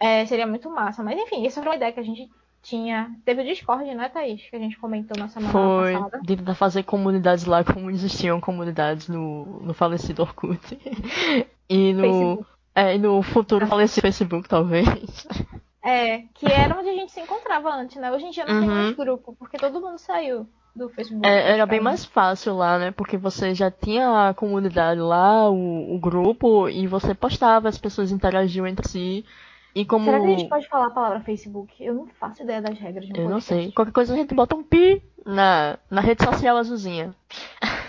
É, 0.00 0.24
seria 0.26 0.46
muito 0.46 0.70
massa. 0.70 1.02
Mas 1.02 1.18
enfim, 1.18 1.46
essa 1.46 1.60
foi 1.60 1.70
uma 1.70 1.76
ideia 1.76 1.92
que 1.92 2.00
a 2.00 2.04
gente 2.04 2.30
tinha. 2.62 3.10
Teve 3.24 3.42
o 3.42 3.44
Discord, 3.44 3.92
né, 3.94 4.08
Thaís? 4.08 4.42
Que 4.48 4.56
a 4.56 4.58
gente 4.58 4.78
comentou 4.78 5.16
na 5.18 5.28
semana 5.28 5.52
Foi 5.52 5.92
passada. 5.92 6.20
tentar 6.26 6.54
fazer 6.54 6.82
comunidades 6.84 7.44
lá 7.44 7.62
como 7.64 7.90
existiam 7.90 8.40
comunidades 8.40 9.08
no, 9.08 9.60
no 9.60 9.74
falecido 9.74 10.22
Orkut. 10.22 10.58
E 11.70 11.92
no, 11.92 12.00
Facebook. 12.02 12.46
é, 12.74 12.94
e 12.94 12.98
no 12.98 13.22
futuro 13.22 13.66
falecido 13.66 14.00
Facebook, 14.00 14.48
talvez. 14.48 14.86
É, 15.84 16.20
que 16.34 16.50
era 16.50 16.78
onde 16.78 16.88
a 16.88 16.94
gente 16.94 17.12
se 17.12 17.20
encontrava 17.20 17.70
antes, 17.74 17.96
né? 17.96 18.10
Hoje 18.10 18.24
em 18.24 18.30
dia 18.30 18.46
não 18.46 18.60
tem 18.60 18.68
Uhum. 18.70 18.74
mais 18.74 18.96
grupo, 18.96 19.36
porque 19.38 19.58
todo 19.58 19.78
mundo 19.80 19.98
saiu 19.98 20.48
do 20.78 20.88
Facebook. 20.88 21.26
É, 21.28 21.52
era 21.52 21.66
bem 21.66 21.80
mais 21.80 22.04
fácil 22.04 22.56
lá, 22.56 22.78
né? 22.78 22.90
Porque 22.90 23.16
você 23.16 23.54
já 23.54 23.70
tinha 23.70 24.28
a 24.28 24.34
comunidade 24.34 25.00
lá, 25.00 25.50
o, 25.50 25.94
o 25.94 25.98
grupo, 25.98 26.68
e 26.68 26.86
você 26.86 27.14
postava, 27.14 27.68
as 27.68 27.76
pessoas 27.78 28.10
interagiam 28.12 28.66
entre 28.66 28.88
si. 28.88 29.24
E 29.74 29.84
como. 29.84 30.06
Será 30.06 30.20
que 30.20 30.26
a 30.26 30.30
gente 30.30 30.48
pode 30.48 30.68
falar 30.68 30.86
a 30.86 30.90
palavra 30.90 31.20
Facebook? 31.20 31.72
Eu 31.84 31.94
não 31.94 32.06
faço 32.18 32.42
ideia 32.42 32.62
das 32.62 32.78
regras 32.78 33.04
de 33.04 33.10
Eu 33.10 33.24
não 33.24 33.32
podcast. 33.32 33.54
sei. 33.64 33.72
Qualquer 33.72 33.92
coisa 33.92 34.14
a 34.14 34.16
gente 34.16 34.34
bota 34.34 34.56
um 34.56 34.62
pi 34.62 35.02
na, 35.26 35.78
na 35.90 36.00
rede 36.00 36.24
social 36.24 36.56
azulzinha. 36.56 37.14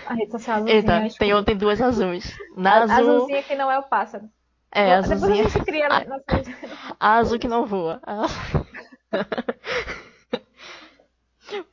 A 0.06 0.14
rede 0.14 0.30
social 0.30 0.56
azulzinha. 0.60 0.76
Eita, 0.78 1.06
escura. 1.06 1.34
tem, 1.34 1.44
tem 1.44 1.56
duas 1.56 1.80
azuis. 1.80 2.36
Na 2.56 2.70
A- 2.70 2.82
azul. 2.84 3.14
Azulzinha 3.16 3.42
que 3.42 3.54
não 3.54 3.70
é 3.70 3.78
o 3.78 3.82
pássaro. 3.84 4.24
É, 4.72 4.94
a 4.94 5.00
Depois 5.00 5.22
azulzinha. 5.22 5.46
a 5.46 5.48
gente 5.48 5.64
cria 5.64 5.86
a- 5.88 6.04
nossa... 6.04 6.24
A 7.00 7.14
azul 7.16 7.38
que 7.38 7.48
não 7.48 7.64
voa. 7.66 8.00
A- 8.06 8.26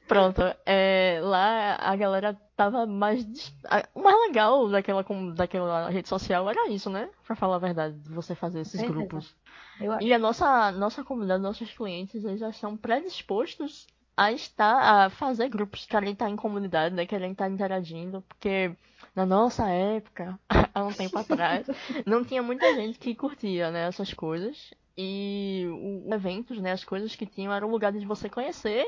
Pronto, 0.07 0.41
é, 0.65 1.19
lá 1.21 1.75
a 1.75 1.95
galera 1.95 2.33
tava 2.55 2.85
mais. 2.85 3.25
O 3.93 4.01
mais 4.01 4.17
legal 4.27 4.69
daquela, 4.69 5.05
daquela 5.35 5.89
rede 5.89 6.07
social 6.07 6.49
era 6.49 6.69
isso, 6.69 6.89
né? 6.89 7.09
Pra 7.25 7.35
falar 7.35 7.57
a 7.57 7.59
verdade, 7.59 7.97
de 7.99 8.09
você 8.09 8.33
fazer 8.33 8.61
esses 8.61 8.79
Certeza. 8.79 8.93
grupos. 8.93 9.35
Eu. 9.79 9.99
E 10.01 10.13
a 10.13 10.19
nossa, 10.19 10.71
nossa 10.71 11.03
comunidade, 11.03 11.43
nossos 11.43 11.71
clientes, 11.71 12.23
eles 12.23 12.39
já 12.39 12.49
estão 12.49 12.77
predispostos 12.77 13.85
a 14.15 14.31
estar, 14.31 15.05
a 15.05 15.09
fazer 15.09 15.49
grupos, 15.49 15.85
querem 15.85 16.13
estar 16.13 16.29
em 16.29 16.35
comunidade, 16.35 16.95
né? 16.95 17.05
Querem 17.05 17.33
estar 17.33 17.49
interagindo, 17.49 18.23
porque 18.27 18.71
na 19.15 19.25
nossa 19.25 19.67
época, 19.69 20.39
há 20.73 20.85
um 20.85 20.93
tempo 20.93 21.19
atrás, 21.19 21.67
não 22.05 22.23
tinha 22.23 22.41
muita 22.41 22.73
gente 22.73 22.97
que 22.97 23.13
curtia, 23.13 23.69
né, 23.71 23.87
essas 23.87 24.13
coisas. 24.13 24.73
E 24.97 25.65
os 26.05 26.11
eventos, 26.11 26.59
né, 26.59 26.71
as 26.71 26.83
coisas 26.83 27.15
que 27.15 27.27
tinham 27.27 27.53
eram 27.53 27.69
lugares 27.69 28.01
de 28.01 28.07
você 28.07 28.27
conhecer 28.29 28.87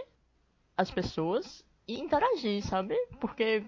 as 0.80 0.90
pessoas 0.90 1.64
e 1.88 2.00
interagir, 2.00 2.64
sabe? 2.66 2.96
Porque, 3.20 3.64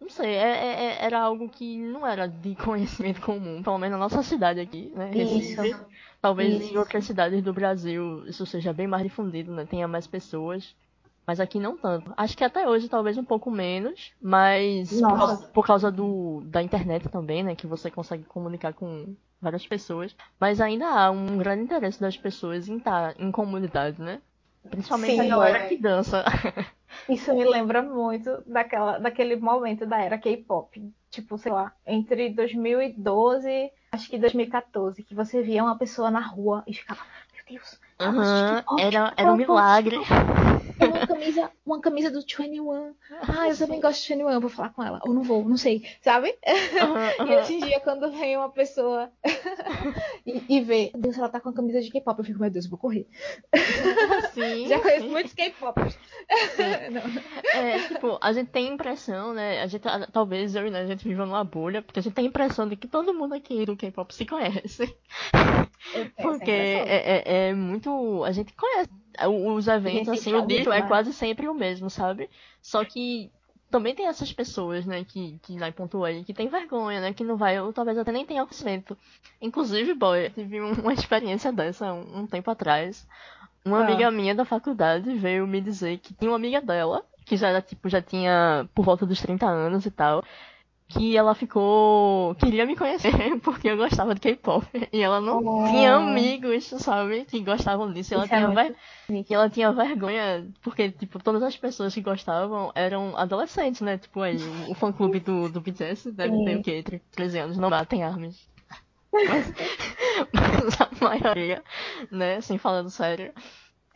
não 0.00 0.08
sei, 0.08 0.30
é- 0.30 0.56
é- 0.56 0.84
é- 0.84 1.04
era 1.04 1.20
algo 1.20 1.48
que 1.48 1.78
não 1.78 2.06
era 2.06 2.26
de 2.26 2.54
conhecimento 2.64 3.20
comum, 3.20 3.62
pelo 3.62 3.78
menos 3.78 3.98
na 3.98 4.04
nossa 4.04 4.22
cidade 4.22 4.58
aqui, 4.58 4.90
né? 4.96 5.10
Isso. 5.14 5.60
Recife. 5.60 5.76
Talvez 6.22 6.60
em 6.62 6.66
Isso. 6.68 6.78
outras 6.78 7.04
cidades 7.04 7.42
do 7.42 7.52
Brasil 7.52 8.26
isso 8.26 8.44
seja 8.46 8.72
bem 8.72 8.86
mais 8.86 9.02
difundido, 9.02 9.52
né? 9.52 9.66
Tenha 9.66 9.86
mais 9.88 10.06
pessoas. 10.06 10.74
Mas 11.26 11.38
aqui 11.40 11.60
não 11.60 11.76
tanto. 11.76 12.12
Acho 12.16 12.36
que 12.36 12.42
até 12.42 12.66
hoje 12.68 12.88
talvez 12.88 13.16
um 13.18 13.24
pouco 13.24 13.50
menos, 13.50 14.12
mas 14.20 14.90
por 14.90 15.16
causa, 15.16 15.36
por 15.48 15.66
causa 15.66 15.90
do, 15.92 16.42
da 16.46 16.62
internet 16.62 17.08
também, 17.08 17.42
né? 17.42 17.54
Que 17.54 17.66
você 17.66 17.90
consegue 17.90 18.24
comunicar 18.24 18.72
com 18.74 19.14
várias 19.40 19.66
pessoas. 19.66 20.14
Mas 20.40 20.60
ainda 20.60 20.86
há 20.86 21.10
um 21.10 21.36
grande 21.38 21.62
interesse 21.64 22.00
das 22.00 22.16
pessoas 22.16 22.68
em 22.68 22.78
estar 22.78 23.14
em 23.20 23.30
comunidade, 23.30 24.00
né? 24.00 24.20
Principalmente 24.68 25.14
Sim, 25.14 25.20
a 25.20 25.28
galera 25.28 25.58
é. 25.58 25.68
que 25.68 25.76
dança. 25.76 26.24
Isso 27.08 27.34
me 27.34 27.44
lembra 27.44 27.82
muito 27.82 28.42
daquela, 28.46 28.98
daquele 28.98 29.36
momento 29.36 29.86
da 29.86 30.00
era 30.00 30.18
K-pop. 30.18 30.92
Tipo, 31.10 31.38
sei 31.38 31.50
lá, 31.50 31.72
entre 31.86 32.30
2012, 32.30 33.70
acho 33.92 34.08
que 34.08 34.18
2014, 34.18 35.02
que 35.02 35.14
você 35.14 35.42
via 35.42 35.62
uma 35.62 35.76
pessoa 35.76 36.10
na 36.10 36.20
rua 36.20 36.62
e 36.66 36.74
ficava, 36.74 37.00
meu 37.34 37.42
Deus, 37.48 37.80
K-pop, 37.98 38.80
era, 38.80 39.12
era 39.16 39.32
um 39.32 39.36
milagre. 39.36 39.96
Uma 39.96 41.06
camisa, 41.06 41.50
uma 41.74 41.80
camisa 41.80 42.10
do 42.10 42.20
21. 42.20 42.94
Ah, 43.22 43.48
eu 43.48 43.56
também 43.56 43.80
gosto 43.80 44.02
de 44.06 44.14
21, 44.14 44.40
vou 44.40 44.50
falar 44.50 44.70
com 44.70 44.82
ela. 44.82 45.00
Ou 45.04 45.12
não 45.14 45.22
vou, 45.22 45.48
não 45.48 45.56
sei, 45.56 45.84
sabe? 46.02 46.36
Aham, 46.46 47.10
E 47.18 47.22
aham. 47.22 47.40
hoje 47.40 47.54
em 47.54 47.60
dia, 47.60 47.80
quando 47.80 48.10
vem 48.12 48.36
uma 48.36 48.50
pessoa 48.50 49.10
e, 50.26 50.42
e 50.56 50.60
vê, 50.60 50.90
Deus, 50.96 51.16
ela 51.18 51.28
tá 51.28 51.40
com 51.40 51.48
a 51.48 51.54
camisa 51.54 51.80
de 51.80 51.90
K-pop, 51.90 52.18
eu 52.18 52.24
fico, 52.24 52.40
meu 52.40 52.50
Deus, 52.50 52.64
eu 52.64 52.70
vou 52.70 52.78
correr. 52.78 53.06
Sim, 54.34 54.66
Já 54.68 54.78
conheço 54.80 55.06
sim. 55.06 55.10
muitos 55.10 55.32
K-popers. 55.32 55.98
Não. 56.90 57.60
É, 57.60 57.78
tipo, 57.88 58.18
a 58.20 58.32
gente 58.32 58.50
tem 58.50 58.68
a 58.68 58.72
impressão, 58.74 59.32
né? 59.34 59.60
A 59.62 59.66
gente, 59.66 59.86
a- 59.88 60.06
talvez 60.06 60.54
eu 60.54 60.66
e 60.66 60.70
né, 60.70 60.80
a 60.80 60.86
gente 60.86 61.06
viva 61.06 61.26
numa 61.26 61.42
bolha, 61.44 61.82
porque 61.82 61.98
a 61.98 62.02
gente 62.02 62.14
tem 62.14 62.26
a 62.26 62.28
impressão 62.28 62.68
de 62.68 62.76
que 62.76 62.86
todo 62.86 63.14
mundo 63.14 63.34
aqui 63.34 63.64
do 63.66 63.76
K-pop 63.76 64.14
se 64.14 64.24
conhece. 64.24 64.94
Porque 66.22 66.50
é, 66.50 67.22
é, 67.26 67.48
é 67.48 67.54
muito. 67.54 68.22
A 68.24 68.32
gente 68.32 68.52
conhece 68.54 68.88
os 69.28 69.66
eventos, 69.66 70.08
assim, 70.08 70.32
o 70.34 70.46
nível 70.46 70.72
é 70.72 70.82
quase 70.82 71.12
sempre 71.12 71.48
o 71.48 71.54
mesmo, 71.60 71.88
sabe? 71.90 72.28
Só 72.62 72.84
que 72.84 73.30
também 73.70 73.94
tem 73.94 74.06
essas 74.08 74.32
pessoas, 74.32 74.84
né, 74.84 75.04
que, 75.04 75.38
que 75.42 75.56
lá 75.56 75.68
em 75.68 75.72
Ponto 75.72 76.02
aí, 76.02 76.24
que 76.24 76.34
tem 76.34 76.48
vergonha, 76.48 77.00
né? 77.00 77.12
Que 77.12 77.22
não 77.22 77.36
vai, 77.36 77.60
ou 77.60 77.72
talvez 77.72 77.96
até 77.96 78.10
nem 78.10 78.26
tenha 78.26 78.42
conhecimento. 78.44 78.98
Inclusive, 79.40 79.94
boy, 79.94 80.26
eu 80.26 80.30
tive 80.30 80.60
um- 80.60 80.72
uma 80.72 80.92
experiência 81.12 81.52
dessa 81.52 81.92
um, 81.92 82.20
um 82.22 82.26
tempo 82.26 82.50
atrás. 82.50 83.06
Uma 83.64 83.78
Ah. 83.78 83.84
amiga 83.84 84.10
minha 84.10 84.34
da 84.34 84.44
faculdade 84.44 85.14
veio 85.14 85.46
me 85.46 85.60
dizer 85.60 85.98
que 85.98 86.12
tinha 86.14 86.30
uma 86.30 86.36
amiga 86.36 86.60
dela, 86.60 87.04
que 87.24 87.36
já 87.36 87.48
era, 87.50 87.62
tipo, 87.62 87.88
já 87.88 88.02
tinha 88.02 88.68
por 88.74 88.84
volta 88.84 89.06
dos 89.06 89.20
30 89.20 89.46
anos 89.46 89.86
e 89.86 89.90
tal, 89.90 90.24
que 90.90 91.16
ela 91.16 91.34
ficou. 91.34 92.34
queria 92.34 92.66
me 92.66 92.76
conhecer 92.76 93.10
porque 93.40 93.68
eu 93.68 93.76
gostava 93.76 94.14
de 94.14 94.20
K-pop. 94.20 94.66
E 94.92 95.00
ela 95.00 95.20
não 95.20 95.38
Oh. 95.44 95.64
tinha 95.68 95.94
amigos, 95.94 96.64
sabe, 96.66 97.24
que 97.24 97.40
gostavam 97.40 97.92
disso. 97.92 98.12
Ela, 98.14 98.24
é 98.24 98.28
tinha 98.28 98.48
ver- 98.48 98.76
e 99.08 99.24
ela 99.34 99.48
tinha 99.48 99.72
vergonha, 99.72 100.46
porque, 100.62 100.90
tipo, 100.90 101.22
todas 101.22 101.42
as 101.42 101.56
pessoas 101.56 101.94
que 101.94 102.00
gostavam 102.00 102.70
eram 102.74 103.16
adolescentes, 103.16 103.80
né? 103.80 103.96
Tipo, 103.98 104.20
aí, 104.22 104.36
o, 104.68 104.74
fã-clube 104.74 105.20
do, 105.20 105.48
do 105.48 105.60
BTS 105.60 106.12
deve 106.12 106.36
ter 106.44 106.54
Sim. 106.54 106.60
o 106.60 106.62
quê? 106.62 106.72
Entre 106.78 107.02
13 107.12 107.38
anos, 107.38 107.56
não 107.56 107.70
batem 107.70 108.02
armas. 108.04 108.48
Mas, 109.12 109.52
mas 110.32 110.80
a 110.80 110.88
maioria, 111.04 111.64
né, 112.12 112.40
sem 112.40 112.58
falando 112.58 112.90
sério, 112.90 113.32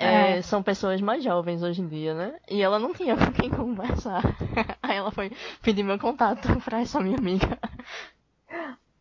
é, 0.05 0.39
É. 0.39 0.43
são 0.43 0.63
pessoas 0.63 1.01
mais 1.01 1.23
jovens 1.25 1.63
hoje 1.63 1.83
em 1.83 1.89
dia, 1.89 2.15
né? 2.15 2.39
E 2.51 2.63
ela 2.63 2.79
não 2.79 2.93
tinha 2.93 3.17
com 3.17 3.33
quem 3.33 3.51
conversar. 3.51 4.23
Aí 4.83 4.97
ela 4.97 5.11
foi 5.11 5.31
pedir 5.63 5.83
meu 5.83 5.99
contato 5.99 6.49
pra 6.65 6.81
essa 6.81 7.01
minha 7.01 7.17
amiga. 7.19 7.59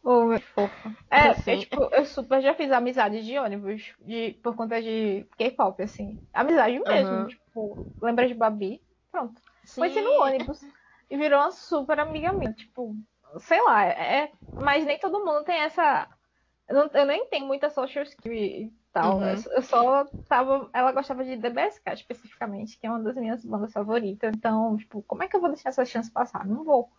Ô, 0.03 0.25
meu 0.25 0.39
fofo. 0.41 0.91
É, 1.09 1.29
Assim. 1.29 1.51
eu, 1.51 1.59
tipo, 1.59 1.83
eu 1.95 2.05
super 2.05 2.41
já 2.41 2.53
fiz 2.53 2.71
amizade 2.71 3.23
de 3.23 3.37
ônibus 3.39 3.93
de, 4.01 4.33
por 4.43 4.55
conta 4.55 4.81
de 4.81 5.25
K-pop, 5.37 5.81
assim. 5.81 6.19
Amizade 6.33 6.77
mesmo. 6.79 7.07
Aham. 7.07 7.27
Tipo, 7.27 7.87
lembra 8.01 8.27
de 8.27 8.33
Babi? 8.33 8.81
Pronto. 9.11 9.41
Foi 9.75 9.89
Sim. 9.89 9.99
assim 9.99 10.01
no 10.07 10.21
ônibus. 10.23 10.59
E 11.09 11.17
virou 11.17 11.39
uma 11.39 11.51
super 11.51 11.99
amiga 11.99 12.33
minha. 12.33 12.51
Tipo, 12.53 12.95
sei 13.39 13.61
lá, 13.61 13.85
é. 13.85 14.31
Mas 14.55 14.85
nem 14.85 14.99
todo 14.99 15.23
mundo 15.23 15.43
tem 15.45 15.55
essa. 15.61 16.07
Eu, 16.67 16.75
não- 16.75 16.91
eu 16.93 17.05
nem 17.05 17.25
tenho 17.27 17.45
muita 17.45 17.69
social 17.69 18.03
skill 18.03 18.71
tal. 18.93 19.17
Uhum. 19.17 19.27
Eu, 19.27 19.61
só 19.63 20.05
tava. 20.29 20.69
Ela 20.71 20.91
gostava 20.91 21.25
de 21.25 21.35
DBSK 21.35 21.93
especificamente, 21.93 22.77
que 22.77 22.85
é 22.85 22.89
uma 22.89 22.99
das 23.01 23.15
minhas 23.15 23.43
bandas 23.43 23.73
favoritas. 23.73 24.31
Então, 24.35 24.77
tipo, 24.77 25.01
como 25.03 25.23
é 25.23 25.27
que 25.27 25.35
eu 25.35 25.41
vou 25.41 25.49
deixar 25.49 25.69
essa 25.69 25.83
chance 25.83 26.11
passar? 26.11 26.45
Não 26.45 26.63
vou. 26.63 26.89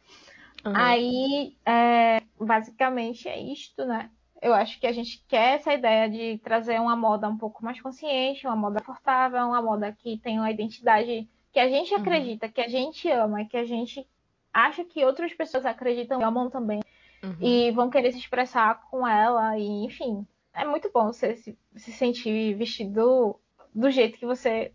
Aham. 0.65 0.75
Aí, 0.77 1.57
é, 1.65 2.21
basicamente 2.39 3.29
é 3.29 3.41
isto, 3.41 3.85
né? 3.85 4.11
Eu 4.43 4.53
acho 4.53 4.79
que 4.79 4.87
a 4.87 4.93
gente 4.93 5.25
quer 5.27 5.55
essa 5.55 5.73
ideia 5.73 6.11
de 6.11 6.39
trazer 6.39 6.79
uma 6.79 6.97
moda 6.97 7.29
um 7.29 7.39
pouco 7.39 7.65
mais 7.65 7.81
consciente, 7.81 8.47
uma 8.47 8.57
moda 8.57 8.83
confortável, 8.83 9.41
uma 9.47 9.63
moda 9.63 9.93
que 9.93 10.19
tem 10.19 10.39
uma 10.39 10.51
identidade 10.51 11.29
que 11.53 11.59
a 11.61 11.69
gente 11.69 11.95
Uhum. 11.95 12.01
acredita, 12.01 12.49
que 12.49 12.61
a 12.61 12.69
gente 12.69 13.09
ama, 13.11 13.45
que 13.47 13.57
a 13.57 13.65
gente 13.65 14.07
acha 14.53 14.85
que 14.85 15.05
outras 15.05 15.33
pessoas 15.33 15.65
acreditam 15.65 16.21
e 16.21 16.25
amam 16.25 16.51
também 16.51 16.81
Uhum. 17.23 17.37
e 17.41 17.71
vão 17.71 17.89
querer 17.89 18.13
se 18.13 18.19
expressar 18.19 18.83
com 18.91 19.07
ela 19.07 19.59
e 19.59 19.85
enfim 19.85 20.27
é 20.55 20.65
muito 20.65 20.91
bom 20.93 21.07
você 21.13 21.37
se, 21.37 21.59
se 21.77 21.93
sentir 21.93 22.55
vestido 22.57 23.41
do 23.75 23.91
jeito 23.91 24.19
que 24.19 24.27
você 24.27 24.73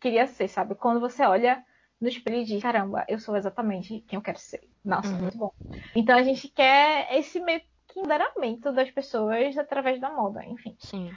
queria 0.00 0.26
ser 0.26 0.48
sabe 0.48 0.74
quando 0.74 1.00
você 1.00 1.22
olha 1.24 1.64
no 2.00 2.08
espelho 2.08 2.38
e 2.38 2.44
diz 2.44 2.62
caramba 2.62 3.04
eu 3.08 3.18
sou 3.18 3.36
exatamente 3.36 4.00
quem 4.08 4.16
eu 4.16 4.22
quero 4.22 4.38
ser 4.38 4.68
nossa 4.84 5.12
Uhum. 5.14 5.20
muito 5.20 5.36
bom 5.38 5.52
então 5.94 6.16
a 6.16 6.22
gente 6.22 6.48
quer 6.48 7.08
esse 7.18 7.40
meio 7.40 7.60
que 7.88 7.98
empoderamento 8.00 8.72
das 8.72 8.90
pessoas 8.90 9.56
através 9.58 10.00
da 10.00 10.10
moda 10.10 10.44
enfim 10.44 10.76
Sim. 10.78 11.10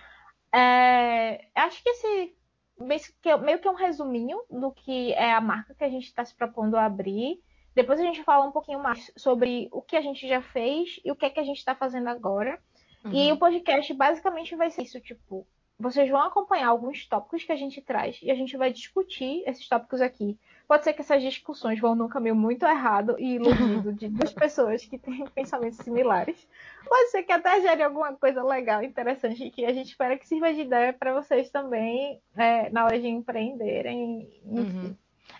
é, 0.51 1.47
acho 1.55 1.81
que 1.83 1.89
esse 1.89 2.35
meio 2.79 3.01
que- 3.21 3.37
meio 3.37 3.59
que 3.59 3.67
é 3.67 3.71
um 3.71 3.75
resuminho 3.75 4.39
do 4.49 4.71
que 4.71 5.13
é 5.13 5.31
a 5.33 5.41
marca 5.41 5.73
que 5.75 5.83
a 5.83 5.89
gente 5.89 6.05
está 6.05 6.23
se 6.25 6.35
propondo 6.35 6.75
a 6.75 6.85
abrir. 6.85 7.41
Depois 7.75 7.99
a 7.99 8.03
gente 8.03 8.23
fala 8.23 8.45
um 8.45 8.51
pouquinho 8.51 8.79
mais 8.79 9.11
sobre 9.15 9.67
o 9.71 9.81
que 9.81 9.95
a 9.95 10.01
gente 10.01 10.27
já 10.27 10.41
fez 10.41 10.99
e 11.03 11.11
o 11.11 11.15
que 11.15 11.25
é 11.25 11.29
que 11.29 11.39
a 11.39 11.43
gente 11.43 11.57
está 11.57 11.73
fazendo 11.75 12.07
agora. 12.09 12.59
E 13.05 13.29
Uhum. 13.29 13.33
o 13.33 13.37
podcast 13.37 13.93
basicamente 13.93 14.55
vai 14.55 14.69
ser 14.69 14.83
isso, 14.83 14.99
tipo, 14.99 15.45
vocês 15.77 16.09
vão 16.09 16.21
acompanhar 16.21 16.67
alguns 16.67 17.05
tópicos 17.05 17.43
que 17.43 17.51
a 17.51 17.55
gente 17.55 17.81
traz 17.81 18.19
e 18.21 18.31
a 18.31 18.35
gente 18.35 18.55
vai 18.55 18.71
discutir 18.71 19.43
esses 19.45 19.67
tópicos 19.67 20.01
aqui 20.01 20.37
Pode 20.67 20.85
ser 20.85 20.93
que 20.93 21.01
essas 21.01 21.21
discussões 21.21 21.79
vão 21.79 21.93
num 21.93 22.07
caminho 22.07 22.35
muito 22.35 22.65
errado 22.65 23.15
e 23.19 23.35
iludido 23.35 23.93
de 23.93 24.07
duas 24.09 24.33
pessoas 24.33 24.85
que 24.85 24.97
têm 24.97 25.25
pensamentos 25.35 25.77
similares. 25.79 26.47
Pode 26.87 27.11
ser 27.11 27.23
que 27.23 27.31
até 27.31 27.61
gere 27.61 27.83
alguma 27.83 28.13
coisa 28.13 28.43
legal, 28.43 28.81
interessante, 28.81 29.49
que 29.49 29.65
a 29.65 29.73
gente 29.73 29.89
espera 29.89 30.17
que 30.17 30.27
sirva 30.27 30.53
de 30.53 30.61
ideia 30.61 30.93
para 30.93 31.13
vocês 31.13 31.49
também 31.49 32.19
é, 32.35 32.69
na 32.69 32.85
hora 32.85 32.99
de 32.99 33.07
empreenderem. 33.07 34.27
Uhum. 34.45 34.95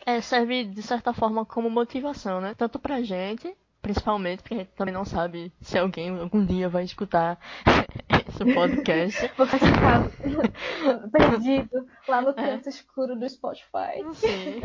É, 0.05 0.20
serve 0.20 0.65
de 0.65 0.82
certa 0.84 1.13
forma 1.13 1.46
como 1.46 1.70
motivação, 1.70 2.41
né? 2.41 2.53
Tanto 2.58 2.77
pra 2.77 3.01
gente, 3.01 3.55
principalmente, 3.84 4.42
porque 4.42 4.56
a 4.56 4.58
gente 4.60 4.72
também 4.72 4.94
não 4.94 5.04
sabe 5.04 5.54
se 5.62 5.78
alguém 5.78 6.18
algum 6.18 6.44
dia 6.44 6.70
vai 6.70 6.86
escutar 6.86 7.38
esse 8.30 8.54
podcast. 8.54 9.30
Vou 9.38 9.46
ficar 9.46 10.10
perdido 11.12 11.86
lá 12.08 12.22
no 12.22 12.30
é. 12.30 12.34
canto 12.34 12.68
é. 12.68 12.70
escuro 12.70 13.20
do 13.20 13.30
Spotify. 13.30 14.02
Sim. 14.13 14.62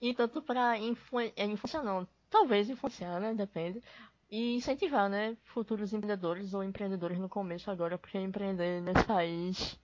E 0.00 0.12
tanto 0.14 0.42
pra 0.42 0.78
influ... 0.78 1.20
é, 1.20 1.46
influenciar, 1.46 1.82
não. 1.82 2.06
Talvez 2.28 2.68
influenciar, 2.68 3.18
né? 3.20 3.32
Depende. 3.32 3.82
E 4.30 4.56
incentivar, 4.56 5.08
né? 5.08 5.34
Futuros 5.44 5.94
empreendedores 5.94 6.52
ou 6.52 6.62
empreendedores 6.62 7.18
no 7.18 7.30
começo 7.30 7.70
agora, 7.70 7.96
porque 7.96 8.18
empreender 8.18 8.82
nesse 8.82 9.04
país 9.04 9.80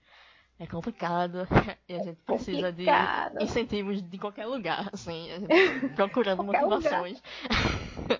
é 0.59 0.67
complicado 0.67 1.47
e 1.89 1.95
a 1.95 2.03
gente 2.03 2.21
precisa 2.23 2.69
complicado. 2.69 3.39
de 3.39 3.45
incentivos 3.45 4.03
de 4.03 4.19
qualquer 4.19 4.47
lugar, 4.47 4.89
assim, 4.93 5.29
procurando 5.97 6.45
motivações. 6.45 7.23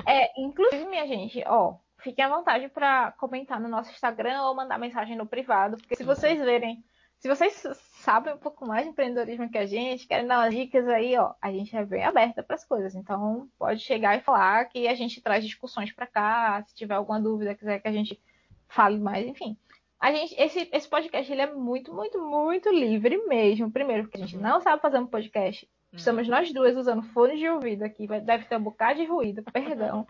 É, 0.07 0.41
inclusive, 0.41 0.85
minha 0.85 1.07
gente, 1.07 1.43
ó, 1.47 1.77
fiquem 1.99 2.25
à 2.25 2.29
vontade 2.29 2.69
para 2.69 3.13
comentar 3.13 3.59
no 3.59 3.69
nosso 3.69 3.91
Instagram 3.91 4.43
ou 4.43 4.55
mandar 4.55 4.79
mensagem 4.79 5.17
no 5.17 5.27
privado, 5.27 5.77
porque 5.77 5.97
se 5.97 6.05
vocês 6.05 6.39
verem, 6.39 6.85
se 7.19 7.29
vocês 7.29 7.67
sabem 8.03 8.35
um 8.35 8.39
pouco 8.39 8.67
mais 8.67 8.85
de 8.85 8.91
empreendedorismo 8.91 9.51
que 9.51 9.59
a 9.59 9.67
gente, 9.67 10.07
querem 10.07 10.27
dar 10.27 10.41
umas 10.41 10.55
dicas 10.55 10.87
aí, 10.89 11.17
ó, 11.17 11.33
a 11.41 11.51
gente 11.51 11.75
é 11.77 11.85
bem 11.85 12.05
aberta 12.05 12.43
para 12.43 12.57
as 12.57 12.65
coisas, 12.65 12.95
então 12.95 13.49
pode 13.59 13.81
chegar 13.81 14.17
e 14.17 14.21
falar 14.21 14.67
que 14.67 14.87
a 14.87 14.95
gente 14.95 15.21
traz 15.21 15.45
discussões 15.45 15.93
para 15.93 16.07
cá, 16.07 16.63
se 16.67 16.75
tiver 16.75 16.95
alguma 16.95 17.21
dúvida, 17.21 17.55
quiser 17.55 17.81
que 17.81 17.89
a 17.89 17.93
gente 17.93 18.21
fale 18.69 18.99
mais, 18.99 19.27
enfim. 19.27 19.57
A 20.03 20.11
gente, 20.11 20.35
esse, 20.37 20.69
esse 20.73 20.89
podcast 20.89 21.31
ele 21.31 21.43
é 21.43 21.55
muito, 21.55 21.95
muito, 21.95 22.21
muito 22.21 22.69
livre 22.71 23.17
mesmo. 23.29 23.71
Primeiro, 23.71 24.03
porque 24.03 24.17
a 24.17 24.21
gente 24.21 24.37
não 24.37 24.61
sabe 24.61 24.83
fazer 24.83 24.99
um 24.99 25.07
podcast. 25.07 25.71
Estamos 25.93 26.27
nós 26.27 26.53
duas 26.53 26.77
usando 26.77 27.05
fones 27.05 27.39
de 27.39 27.49
ouvido 27.49 27.85
aqui. 27.85 28.09
Deve 28.09 28.47
ter 28.47 28.57
um 28.57 28.63
bocado 28.65 28.99
de 28.99 29.05
ruído, 29.05 29.45
perdão. 29.53 30.05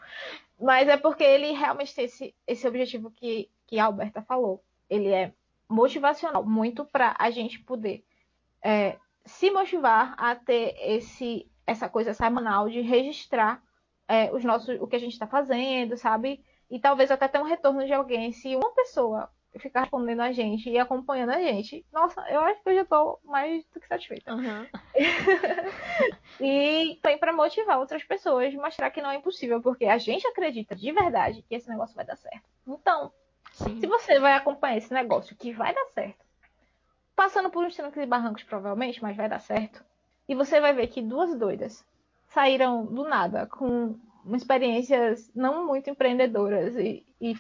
Mas 0.59 0.89
é 0.89 0.97
porque 0.97 1.23
ele 1.23 1.53
realmente 1.53 1.95
tem 1.95 2.07
esse, 2.07 2.35
esse 2.47 2.67
objetivo 2.67 3.11
que, 3.11 3.51
que 3.67 3.79
a 3.79 3.85
Alberta 3.85 4.23
falou. 4.23 4.65
Ele 4.89 5.09
é 5.09 5.31
motivacional, 5.69 6.43
muito 6.43 6.87
para 6.87 7.15
a 7.19 7.31
gente 7.31 7.59
poder 7.59 8.03
é, 8.65 8.97
se 9.27 9.51
motivar 9.51 10.15
a 10.17 10.35
ter 10.35 10.75
esse, 10.81 11.47
essa 11.67 11.87
coisa 11.87 12.15
semanal 12.15 12.71
de 12.71 12.81
registrar 12.81 13.63
é, 14.09 14.33
os 14.33 14.43
nossos, 14.43 14.81
o 14.81 14.87
que 14.87 14.97
a 14.97 15.01
gente 15.01 15.13
está 15.13 15.27
fazendo, 15.27 15.99
sabe? 15.99 16.43
E 16.71 16.81
talvez 16.81 17.11
até 17.11 17.29
ter 17.29 17.39
um 17.39 17.45
retorno 17.45 17.85
de 17.85 17.93
alguém. 17.93 18.33
Se 18.33 18.57
uma 18.57 18.71
pessoa 18.73 19.29
ficar 19.59 19.83
respondendo 19.83 20.21
a 20.21 20.33
gente 20.33 20.71
e 20.71 20.79
acompanhando 20.79 21.31
a 21.31 21.41
gente, 21.41 21.85
nossa, 21.93 22.21
eu 22.31 22.41
acho 22.41 22.63
que 22.63 22.71
eu 22.71 22.75
já 22.75 22.85
tô 22.85 23.19
mais 23.25 23.65
do 23.67 23.81
que 23.81 23.87
satisfeita. 23.87 24.35
Uhum. 24.35 24.67
e 26.41 26.99
também 27.03 27.19
para 27.19 27.33
motivar 27.33 27.79
outras 27.79 28.03
pessoas, 28.03 28.55
mostrar 28.55 28.91
que 28.91 29.03
não 29.03 29.11
é 29.11 29.17
impossível, 29.17 29.61
porque 29.61 29.85
a 29.85 29.99
gente 29.99 30.27
acredita 30.27 30.75
de 30.75 30.91
verdade 30.93 31.43
que 31.43 31.55
esse 31.55 31.69
negócio 31.69 31.95
vai 31.95 32.05
dar 32.05 32.17
certo. 32.17 32.45
Então, 32.67 33.13
Sim. 33.53 33.79
se 33.81 33.87
você 33.87 34.19
vai 34.19 34.33
acompanhar 34.33 34.79
esse 34.79 34.93
negócio 34.93 35.37
que 35.37 35.53
vai 35.53 35.75
dar 35.75 35.87
certo, 35.87 36.25
passando 37.15 37.51
por 37.51 37.65
uns 37.65 37.77
trancos 37.77 38.03
e 38.03 38.07
barrancos 38.07 38.43
provavelmente, 38.45 39.03
mas 39.03 39.17
vai 39.17 39.29
dar 39.29 39.41
certo, 39.41 39.85
e 40.29 40.35
você 40.35 40.61
vai 40.61 40.73
ver 40.73 40.87
que 40.87 41.03
duas 41.03 41.39
doidas 41.39 41.85
saíram 42.29 42.87
do 42.87 43.05
nada 43.05 43.47
com 43.47 43.99
experiências 44.35 45.31
não 45.35 45.67
muito 45.67 45.91
empreendedoras 45.91 46.75
e, 46.77 47.05
e 47.21 47.37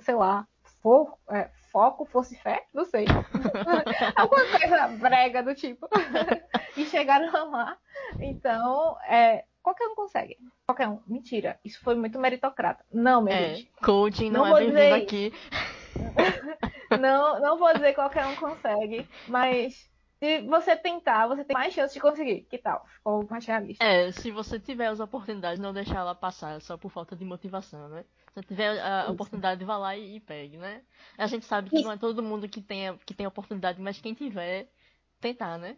sei 0.00 0.14
lá, 0.14 0.46
for, 0.84 1.16
é, 1.30 1.48
foco, 1.72 2.04
fosse 2.04 2.36
fé, 2.36 2.66
não 2.74 2.84
sei. 2.84 3.06
Alguma 4.14 4.44
coisa 4.50 4.86
brega 4.88 5.42
do 5.42 5.54
tipo. 5.54 5.88
e 6.76 6.84
chegaram 6.84 7.50
lá. 7.50 7.78
Então, 8.20 8.94
é, 9.08 9.44
qualquer 9.62 9.86
um 9.86 9.94
consegue. 9.94 10.36
Qualquer 10.66 10.86
um. 10.88 11.00
Mentira. 11.06 11.58
Isso 11.64 11.80
foi 11.82 11.94
muito 11.94 12.20
meritocrata. 12.20 12.84
Não, 12.92 13.22
minha 13.22 13.34
é, 13.34 13.54
gente. 13.54 13.72
Coaching 13.82 14.30
não, 14.30 14.44
não 14.44 14.58
é 14.58 14.60
bem-vindo 14.60 14.94
aqui. 14.94 15.32
não, 17.00 17.40
não 17.40 17.58
vou 17.58 17.72
dizer 17.72 17.94
qualquer 17.94 18.26
um 18.26 18.36
consegue, 18.36 19.08
mas 19.26 19.88
se 20.24 20.40
você 20.40 20.74
tentar, 20.74 21.26
você 21.26 21.44
tem 21.44 21.54
mais 21.54 21.74
chance 21.74 21.92
de 21.92 22.00
conseguir. 22.00 22.46
Que 22.48 22.56
tal? 22.56 22.86
Ficou 22.86 23.26
mais 23.28 23.44
realista. 23.44 23.84
É, 23.84 24.10
se 24.10 24.30
você 24.30 24.58
tiver 24.58 24.86
as 24.86 24.98
oportunidades, 24.98 25.60
não 25.60 25.72
deixar 25.72 25.98
ela 25.98 26.14
passar 26.14 26.60
só 26.62 26.78
por 26.78 26.90
falta 26.90 27.14
de 27.14 27.24
motivação, 27.24 27.88
né? 27.90 28.04
Se 28.32 28.40
você 28.40 28.42
tiver 28.42 28.80
a 28.80 29.02
Isso. 29.02 29.12
oportunidade, 29.12 29.64
vá 29.64 29.76
lá 29.76 29.96
e, 29.96 30.16
e, 30.16 30.20
pegue, 30.20 30.56
né? 30.56 30.82
A 31.18 31.26
gente 31.26 31.44
sabe 31.44 31.68
que 31.68 31.76
Isso. 31.76 31.84
não 31.84 31.92
é 31.92 31.98
todo 31.98 32.22
mundo 32.22 32.48
que 32.48 32.62
tem, 32.62 32.96
que 33.04 33.12
tem 33.12 33.26
oportunidade, 33.26 33.80
mas 33.80 34.00
quem 34.00 34.14
tiver, 34.14 34.70
tentar, 35.20 35.58
né? 35.58 35.76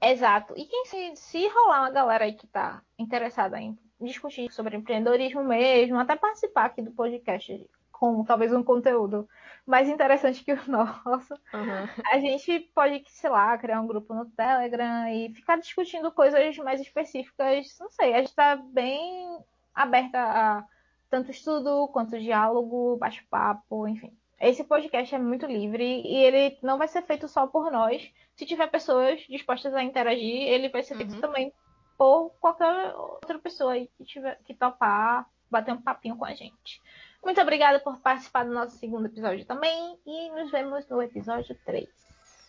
Exato. 0.00 0.54
E 0.56 0.64
quem 0.64 0.86
se, 0.86 1.16
se 1.16 1.48
rolar 1.48 1.80
uma 1.80 1.90
galera 1.90 2.24
aí 2.24 2.34
que 2.34 2.46
tá 2.46 2.82
interessada 2.98 3.60
em 3.60 3.76
discutir 4.00 4.50
sobre 4.52 4.76
empreendedorismo 4.76 5.42
mesmo, 5.42 5.98
até 5.98 6.16
participar 6.16 6.66
aqui 6.66 6.82
do 6.82 6.92
podcast 6.92 7.68
com 7.90 8.24
talvez 8.24 8.52
um 8.52 8.62
conteúdo 8.62 9.28
mais 9.66 9.88
interessante 9.88 10.44
que 10.44 10.52
o 10.52 10.60
nosso, 10.70 11.34
uhum. 11.54 12.04
a 12.12 12.18
gente 12.18 12.60
pode, 12.74 13.02
sei 13.08 13.30
lá, 13.30 13.56
criar 13.58 13.80
um 13.80 13.86
grupo 13.86 14.14
no 14.14 14.26
Telegram 14.26 15.08
e 15.08 15.32
ficar 15.34 15.56
discutindo 15.56 16.10
coisas 16.12 16.56
mais 16.58 16.80
específicas. 16.80 17.76
Não 17.78 17.90
sei, 17.90 18.14
a 18.14 18.18
gente 18.18 18.28
está 18.28 18.56
bem 18.56 19.38
aberta 19.74 20.18
a 20.18 20.64
tanto 21.08 21.30
estudo 21.30 21.88
quanto 21.88 22.18
diálogo, 22.18 22.96
bate-papo, 22.96 23.88
enfim. 23.88 24.16
Esse 24.40 24.64
podcast 24.64 25.14
é 25.14 25.18
muito 25.18 25.44
livre 25.44 26.02
e 26.02 26.16
ele 26.16 26.58
não 26.62 26.78
vai 26.78 26.88
ser 26.88 27.02
feito 27.02 27.28
só 27.28 27.46
por 27.46 27.70
nós. 27.70 28.10
Se 28.36 28.46
tiver 28.46 28.68
pessoas 28.68 29.20
dispostas 29.28 29.74
a 29.74 29.82
interagir, 29.82 30.48
ele 30.48 30.70
vai 30.70 30.82
ser 30.82 30.96
feito 30.96 31.14
uhum. 31.14 31.20
também 31.20 31.52
por 31.98 32.30
qualquer 32.40 32.94
outra 32.94 33.38
pessoa 33.38 33.72
aí 33.72 33.90
que 33.98 34.04
tiver 34.04 34.38
que 34.44 34.54
topar 34.54 35.28
bater 35.50 35.74
um 35.74 35.82
papinho 35.82 36.16
com 36.16 36.24
a 36.24 36.32
gente. 36.32 36.80
Muito 37.22 37.40
obrigada 37.40 37.78
por 37.80 37.98
participar 38.00 38.44
do 38.44 38.52
nosso 38.52 38.76
segundo 38.78 39.06
episódio 39.06 39.44
também. 39.44 39.98
E 40.06 40.30
nos 40.30 40.50
vemos 40.50 40.88
no 40.88 41.02
episódio 41.02 41.56
3. 41.64 41.88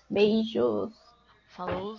Beijos. 0.10 0.94
Falou. 1.50 1.98